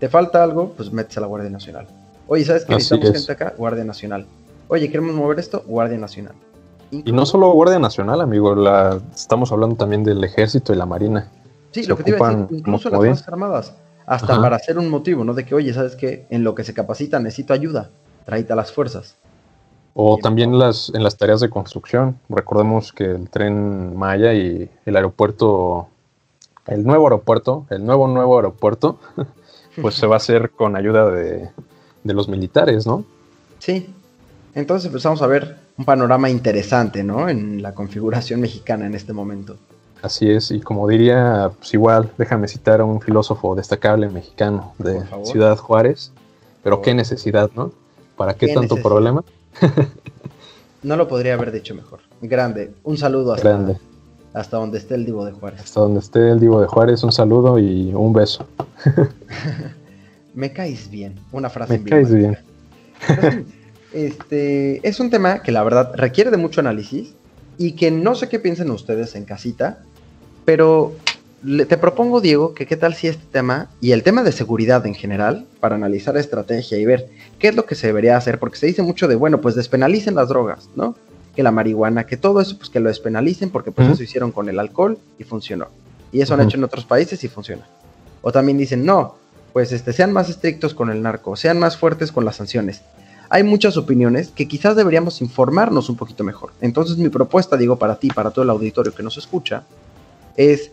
te 0.01 0.09
falta 0.09 0.43
algo, 0.43 0.73
pues 0.77 0.91
metes 0.91 1.17
a 1.19 1.21
la 1.21 1.27
Guardia 1.27 1.51
Nacional. 1.51 1.87
Oye, 2.27 2.45
¿sabes 2.45 2.65
qué 2.65 2.75
necesitamos 2.75 3.13
gente 3.13 3.33
acá? 3.33 3.55
Guardia 3.57 3.85
Nacional. 3.85 4.27
Oye, 4.69 4.89
¿queremos 4.89 5.15
mover 5.15 5.39
esto? 5.39 5.63
Guardia 5.67 5.99
Nacional. 5.99 6.35
y 6.91 7.13
no 7.13 7.27
solo 7.27 7.53
Guardia 7.53 7.79
Nacional, 7.79 8.21
amigo, 8.21 8.55
la, 8.55 8.99
estamos 9.15 9.53
hablando 9.53 9.77
también 9.77 10.03
del 10.03 10.25
Ejército 10.25 10.73
y 10.73 10.77
la 10.77 10.87
Marina. 10.87 11.29
Sí, 11.73 11.85
lo 11.85 11.97
que 11.97 12.03
te 12.03 12.11
iba 12.11 12.29
a 12.29 12.35
decir, 12.35 12.59
incluso 12.59 12.89
las 12.89 12.99
Fuerzas 12.99 13.29
Armadas, 13.29 13.75
hasta 14.07 14.41
para 14.41 14.57
hacer 14.57 14.79
un 14.79 14.89
motivo, 14.89 15.25
¿no? 15.25 15.35
De 15.35 15.45
que, 15.45 15.55
oye, 15.55 15.73
¿sabes 15.73 15.95
qué? 15.95 16.27
En 16.31 16.43
lo 16.43 16.55
que 16.55 16.65
se 16.65 16.75
capacita 16.75 17.21
necesito 17.21 17.53
ayuda, 17.53 17.91
tráete 18.25 18.53
a 18.53 18.57
las 18.57 18.73
fuerzas. 18.73 19.17
O 19.95 20.19
también 20.19 20.59
las, 20.59 20.91
en 20.95 21.05
las 21.05 21.17
tareas 21.17 21.41
de 21.41 21.51
construcción. 21.51 22.19
Recordemos 22.29 22.93
que 22.93 23.05
el 23.05 23.29
tren 23.29 23.97
Maya 23.97 24.33
y 24.35 24.71
el 24.87 24.97
aeropuerto, 24.97 25.89
el 26.67 26.85
nuevo 26.85 27.07
aeropuerto, 27.07 27.67
el 27.71 27.85
nuevo 27.85 28.09
nuevo 28.09 28.37
aeropuerto, 28.37 28.99
pues 29.81 29.95
se 29.95 30.07
va 30.07 30.17
a 30.17 30.19
hacer 30.19 30.51
con 30.51 30.77
ayuda 30.77 31.11
de, 31.11 31.51
los 32.05 32.29
militares, 32.29 32.87
¿no? 32.87 33.05
Sí. 33.59 33.93
Entonces 34.55 34.87
empezamos 34.87 35.23
a 35.23 35.27
ver 35.27 35.57
un 35.77 35.85
panorama 35.85 36.29
interesante, 36.29 37.05
¿no? 37.05 37.29
En 37.29 37.63
la 37.63 37.75
configuración 37.75 38.41
mexicana 38.41 38.87
en 38.87 38.95
este 38.95 39.13
momento. 39.13 39.57
Así 40.03 40.31
es, 40.31 40.51
y 40.51 40.61
como 40.61 40.89
diría, 40.89 41.51
pues 41.59 41.75
igual, 41.75 42.11
déjame 42.17 42.49
citar 42.49 42.81
a 42.81 42.85
un 42.85 43.01
filósofo 43.01 43.55
destacable 43.55 44.09
mexicano 44.09 44.73
de 44.79 45.03
Ciudad 45.25 45.57
Juárez, 45.59 46.13
pero 46.63 46.81
qué 46.81 46.95
necesidad, 46.95 47.51
¿no? 47.55 47.73
¿Para 48.17 48.35
qué, 48.35 48.49
tanto 48.55 48.77
problema? 48.77 49.23
no 50.83 50.97
lo 50.97 51.07
podría 51.07 51.35
haber 51.35 51.53
dicho 51.53 51.75
mejor. 51.75 52.01
Grande. 52.23 52.73
Un 52.83 52.97
saludo 52.97 53.35
hasta, 53.35 53.49
Grande. 53.49 53.77
Hasta 54.33 54.57
donde 54.57 54.79
esté 54.79 54.95
el 54.95 55.05
Divo 55.05 55.25
de 55.25 55.33
Juárez. 55.33 55.61
Hasta 55.61 55.81
donde 55.81 56.01
esté 56.01 56.31
el 56.31 56.41
Divo 56.41 56.61
de 56.61 56.67
Juárez, 56.67 57.03
un 57.03 57.13
saludo 57.13 57.59
y 57.59 57.93
un 57.95 58.13
beso. 58.13 58.47
Me 60.35 60.53
caes 60.53 60.91
bien. 60.91 61.19
Una 61.33 61.51
frase. 61.51 61.79
Me 61.79 61.89
caes 61.89 62.13
bien. 62.13 62.39
Este 63.93 64.87
es 64.87 65.01
un 65.01 65.11
tema 65.11 65.43
que 65.43 65.51
la 65.51 65.65
verdad 65.65 65.93
requiere 65.97 66.31
de 66.31 66.37
mucho 66.37 66.61
análisis 66.61 67.15
y 67.59 67.73
que 67.73 67.91
no 67.91 68.15
sé 68.15 68.29
qué 68.29 68.39
piensen 68.39 68.71
ustedes 68.71 69.17
en 69.17 69.25
casita, 69.25 69.81
pero 70.45 70.95
te 71.67 71.77
propongo, 71.77 72.21
Diego, 72.21 72.55
que 72.55 72.67
qué 72.67 72.77
tal 72.77 72.95
si 72.95 73.09
este 73.09 73.25
tema 73.33 73.69
y 73.81 73.93
el 73.93 74.03
tema 74.03 74.23
de 74.23 74.31
seguridad 74.31 74.87
en 74.87 74.95
general, 74.95 75.47
para 75.59 75.75
analizar 75.75 76.17
estrategia 76.17 76.79
y 76.79 76.85
ver 76.85 77.09
qué 77.41 77.49
es 77.49 77.57
lo 77.57 77.67
que 77.67 77.75
se 77.75 77.89
debería 77.89 78.17
hacer, 78.17 78.39
porque 78.39 78.59
se 78.59 78.67
dice 78.67 78.83
mucho 78.83 79.09
de, 79.09 79.17
bueno, 79.17 79.41
pues 79.41 79.57
despenalicen 79.57 80.15
las 80.15 80.29
drogas, 80.29 80.69
¿no? 80.77 80.95
Que 81.35 81.43
la 81.43 81.51
marihuana, 81.51 82.07
que 82.07 82.17
todo 82.17 82.41
eso, 82.41 82.57
pues 82.59 82.71
que 82.71 82.81
lo 82.81 82.89
despenalicen, 82.89 83.51
porque 83.51 83.71
pues 83.71 83.89
eso 83.89 84.03
hicieron 84.03 84.33
con 84.33 84.49
el 84.49 84.59
alcohol 84.59 84.99
y 85.19 85.25
funcionó. 85.25 85.69
Y 86.13 86.21
eso 86.21 86.35
han 86.35 86.41
hecho 86.41 86.57
en 86.57 86.65
otros 86.65 86.85
países 86.85 87.23
y 87.23 87.29
funciona. 87.29 87.67
O 88.23 88.33
también 88.33 88.59
dicen, 88.59 88.85
no, 88.85 89.15
pues 89.53 89.73
este, 89.73 89.93
sean 89.93 90.13
más 90.13 90.29
estrictos 90.29 90.75
con 90.75 90.91
el 90.91 91.03
narco, 91.03 91.37
sean 91.37 91.59
más 91.59 91.77
fuertes 91.77 92.13
con 92.13 92.25
las 92.25 92.37
sanciones. 92.37 92.83
Hay 93.29 93.45
muchas 93.45 93.77
opiniones 93.77 94.31
que 94.31 94.49
quizás 94.49 94.75
deberíamos 94.75 95.21
informarnos 95.21 95.89
un 95.89 95.97
poquito 95.97 96.25
mejor. 96.25 96.51
Entonces 96.61 96.97
mi 96.99 97.09
propuesta, 97.09 97.57
digo, 97.57 97.77
para 97.77 97.97
ti, 97.97 98.09
para 98.09 98.31
todo 98.31 98.43
el 98.43 98.51
auditorio 98.51 98.93
que 98.93 99.05
nos 99.05 99.17
escucha, 99.17 99.63
es, 100.37 100.73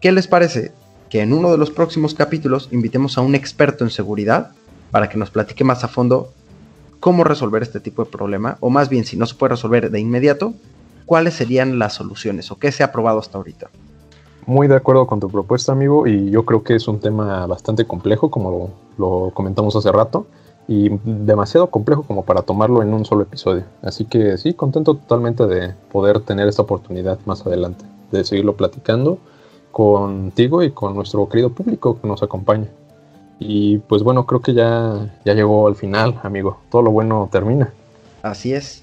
¿qué 0.00 0.10
les 0.10 0.26
parece 0.26 0.72
que 1.10 1.20
en 1.20 1.32
uno 1.32 1.52
de 1.52 1.58
los 1.58 1.70
próximos 1.70 2.14
capítulos 2.14 2.68
invitemos 2.72 3.18
a 3.18 3.20
un 3.20 3.34
experto 3.34 3.84
en 3.84 3.90
seguridad 3.90 4.52
para 4.90 5.08
que 5.08 5.18
nos 5.18 5.30
platique 5.30 5.64
más 5.64 5.84
a 5.84 5.88
fondo 5.88 6.32
cómo 7.00 7.24
resolver 7.24 7.62
este 7.62 7.80
tipo 7.80 8.04
de 8.04 8.10
problema? 8.10 8.56
O 8.60 8.70
más 8.70 8.88
bien, 8.88 9.04
si 9.04 9.16
no 9.16 9.26
se 9.26 9.34
puede 9.34 9.50
resolver 9.50 9.90
de 9.90 10.00
inmediato, 10.00 10.54
¿cuáles 11.06 11.34
serían 11.34 11.78
las 11.78 11.94
soluciones 11.94 12.50
o 12.50 12.58
qué 12.58 12.72
se 12.72 12.82
ha 12.82 12.92
probado 12.92 13.18
hasta 13.18 13.38
ahorita? 13.38 13.70
Muy 14.46 14.66
de 14.66 14.76
acuerdo 14.76 15.06
con 15.06 15.20
tu 15.20 15.28
propuesta, 15.28 15.72
amigo, 15.72 16.06
y 16.06 16.30
yo 16.30 16.44
creo 16.44 16.62
que 16.62 16.74
es 16.74 16.88
un 16.88 17.00
tema 17.00 17.46
bastante 17.46 17.84
complejo, 17.84 18.30
como 18.30 18.70
lo, 18.96 19.30
comentamos 19.34 19.76
hace 19.76 19.92
rato, 19.92 20.26
y 20.66 20.90
demasiado 21.04 21.68
complejo 21.70 22.02
como 22.02 22.24
para 22.24 22.42
tomarlo 22.42 22.82
en 22.82 22.92
un 22.92 23.04
solo 23.04 23.22
episodio. 23.22 23.64
Así 23.82 24.04
que 24.04 24.36
sí, 24.38 24.54
contento 24.54 24.94
totalmente 24.94 25.46
de 25.46 25.74
poder 25.90 26.20
tener 26.20 26.48
esta 26.48 26.62
oportunidad 26.62 27.18
más 27.26 27.46
adelante, 27.46 27.84
de 28.10 28.24
seguirlo 28.24 28.56
platicando 28.56 29.18
contigo 29.70 30.62
y 30.62 30.70
con 30.70 30.94
nuestro 30.94 31.28
querido 31.28 31.50
público 31.50 32.00
que 32.00 32.08
nos 32.08 32.22
acompaña. 32.22 32.68
Y 33.38 33.78
pues 33.78 34.02
bueno, 34.02 34.26
creo 34.26 34.40
que 34.40 34.54
ya, 34.54 35.14
ya 35.24 35.34
llegó 35.34 35.68
al 35.68 35.76
final, 35.76 36.20
amigo. 36.22 36.60
Todo 36.70 36.82
lo 36.82 36.90
bueno 36.90 37.28
termina. 37.30 37.72
Así 38.22 38.52
es. 38.52 38.82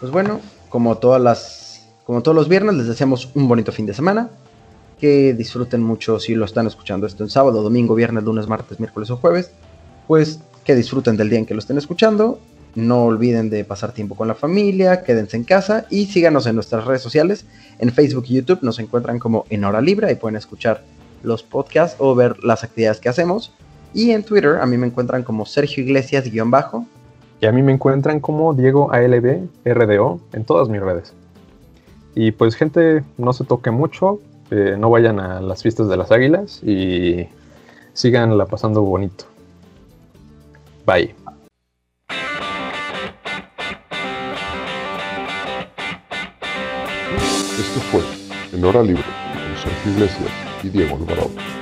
Pues 0.00 0.12
bueno, 0.12 0.40
como 0.68 0.98
todas 0.98 1.20
las, 1.20 1.88
como 2.04 2.22
todos 2.22 2.36
los 2.36 2.48
viernes, 2.48 2.76
les 2.76 2.86
deseamos 2.86 3.30
un 3.34 3.48
bonito 3.48 3.72
fin 3.72 3.86
de 3.86 3.94
semana 3.94 4.30
que 4.98 5.32
disfruten 5.32 5.82
mucho 5.82 6.18
si 6.18 6.34
lo 6.34 6.44
están 6.44 6.66
escuchando 6.66 7.06
esto 7.06 7.22
en 7.22 7.30
sábado, 7.30 7.62
domingo, 7.62 7.94
viernes, 7.94 8.24
lunes, 8.24 8.48
martes, 8.48 8.80
miércoles 8.80 9.10
o 9.10 9.16
jueves, 9.16 9.50
pues 10.06 10.40
que 10.64 10.74
disfruten 10.74 11.16
del 11.16 11.30
día 11.30 11.38
en 11.38 11.46
que 11.46 11.54
lo 11.54 11.60
estén 11.60 11.78
escuchando. 11.78 12.40
No 12.74 13.04
olviden 13.04 13.48
de 13.48 13.64
pasar 13.64 13.92
tiempo 13.92 14.14
con 14.14 14.28
la 14.28 14.34
familia, 14.34 15.02
quédense 15.02 15.36
en 15.36 15.44
casa 15.44 15.86
y 15.90 16.06
síganos 16.06 16.46
en 16.46 16.54
nuestras 16.54 16.84
redes 16.84 17.00
sociales. 17.00 17.44
En 17.78 17.90
Facebook 17.92 18.26
y 18.28 18.34
YouTube 18.34 18.58
nos 18.62 18.78
encuentran 18.78 19.18
como 19.18 19.46
en 19.50 19.64
hora 19.64 19.80
libre 19.80 20.12
y 20.12 20.16
pueden 20.16 20.36
escuchar 20.36 20.82
los 21.22 21.42
podcasts 21.42 21.96
o 21.98 22.14
ver 22.14 22.42
las 22.44 22.64
actividades 22.64 23.00
que 23.00 23.08
hacemos. 23.08 23.52
Y 23.94 24.10
en 24.10 24.22
Twitter 24.22 24.58
a 24.60 24.66
mí 24.66 24.76
me 24.76 24.86
encuentran 24.86 25.22
como 25.22 25.46
Sergio 25.46 25.82
Iglesias-bajo. 25.84 26.86
Y 27.40 27.46
a 27.46 27.52
mí 27.52 27.62
me 27.62 27.72
encuentran 27.72 28.20
como 28.20 28.52
Diego 28.52 28.92
ALB 28.92 29.48
RDO 29.64 30.20
en 30.32 30.44
todas 30.44 30.68
mis 30.68 30.80
redes. 30.80 31.14
Y 32.14 32.32
pues 32.32 32.56
gente, 32.56 33.04
no 33.16 33.32
se 33.32 33.44
toque 33.44 33.70
mucho, 33.70 34.20
eh, 34.50 34.76
no 34.78 34.90
vayan 34.90 35.20
a 35.20 35.40
las 35.40 35.62
fiestas 35.62 35.88
de 35.88 35.96
las 35.96 36.10
águilas 36.10 36.62
y 36.64 37.28
sigan 37.92 38.36
la 38.36 38.46
pasando 38.46 38.82
bonito. 38.82 39.24
Bye. 40.84 41.14
Esto 47.58 47.80
fue 47.90 48.02
En 48.52 48.64
Hora 48.64 48.82
Libre 48.82 49.02
con 49.02 49.62
Sergio 49.62 49.92
Iglesias 49.92 50.47
y 50.62 50.68
Diego 50.68 50.96
Alvarado. 50.96 51.57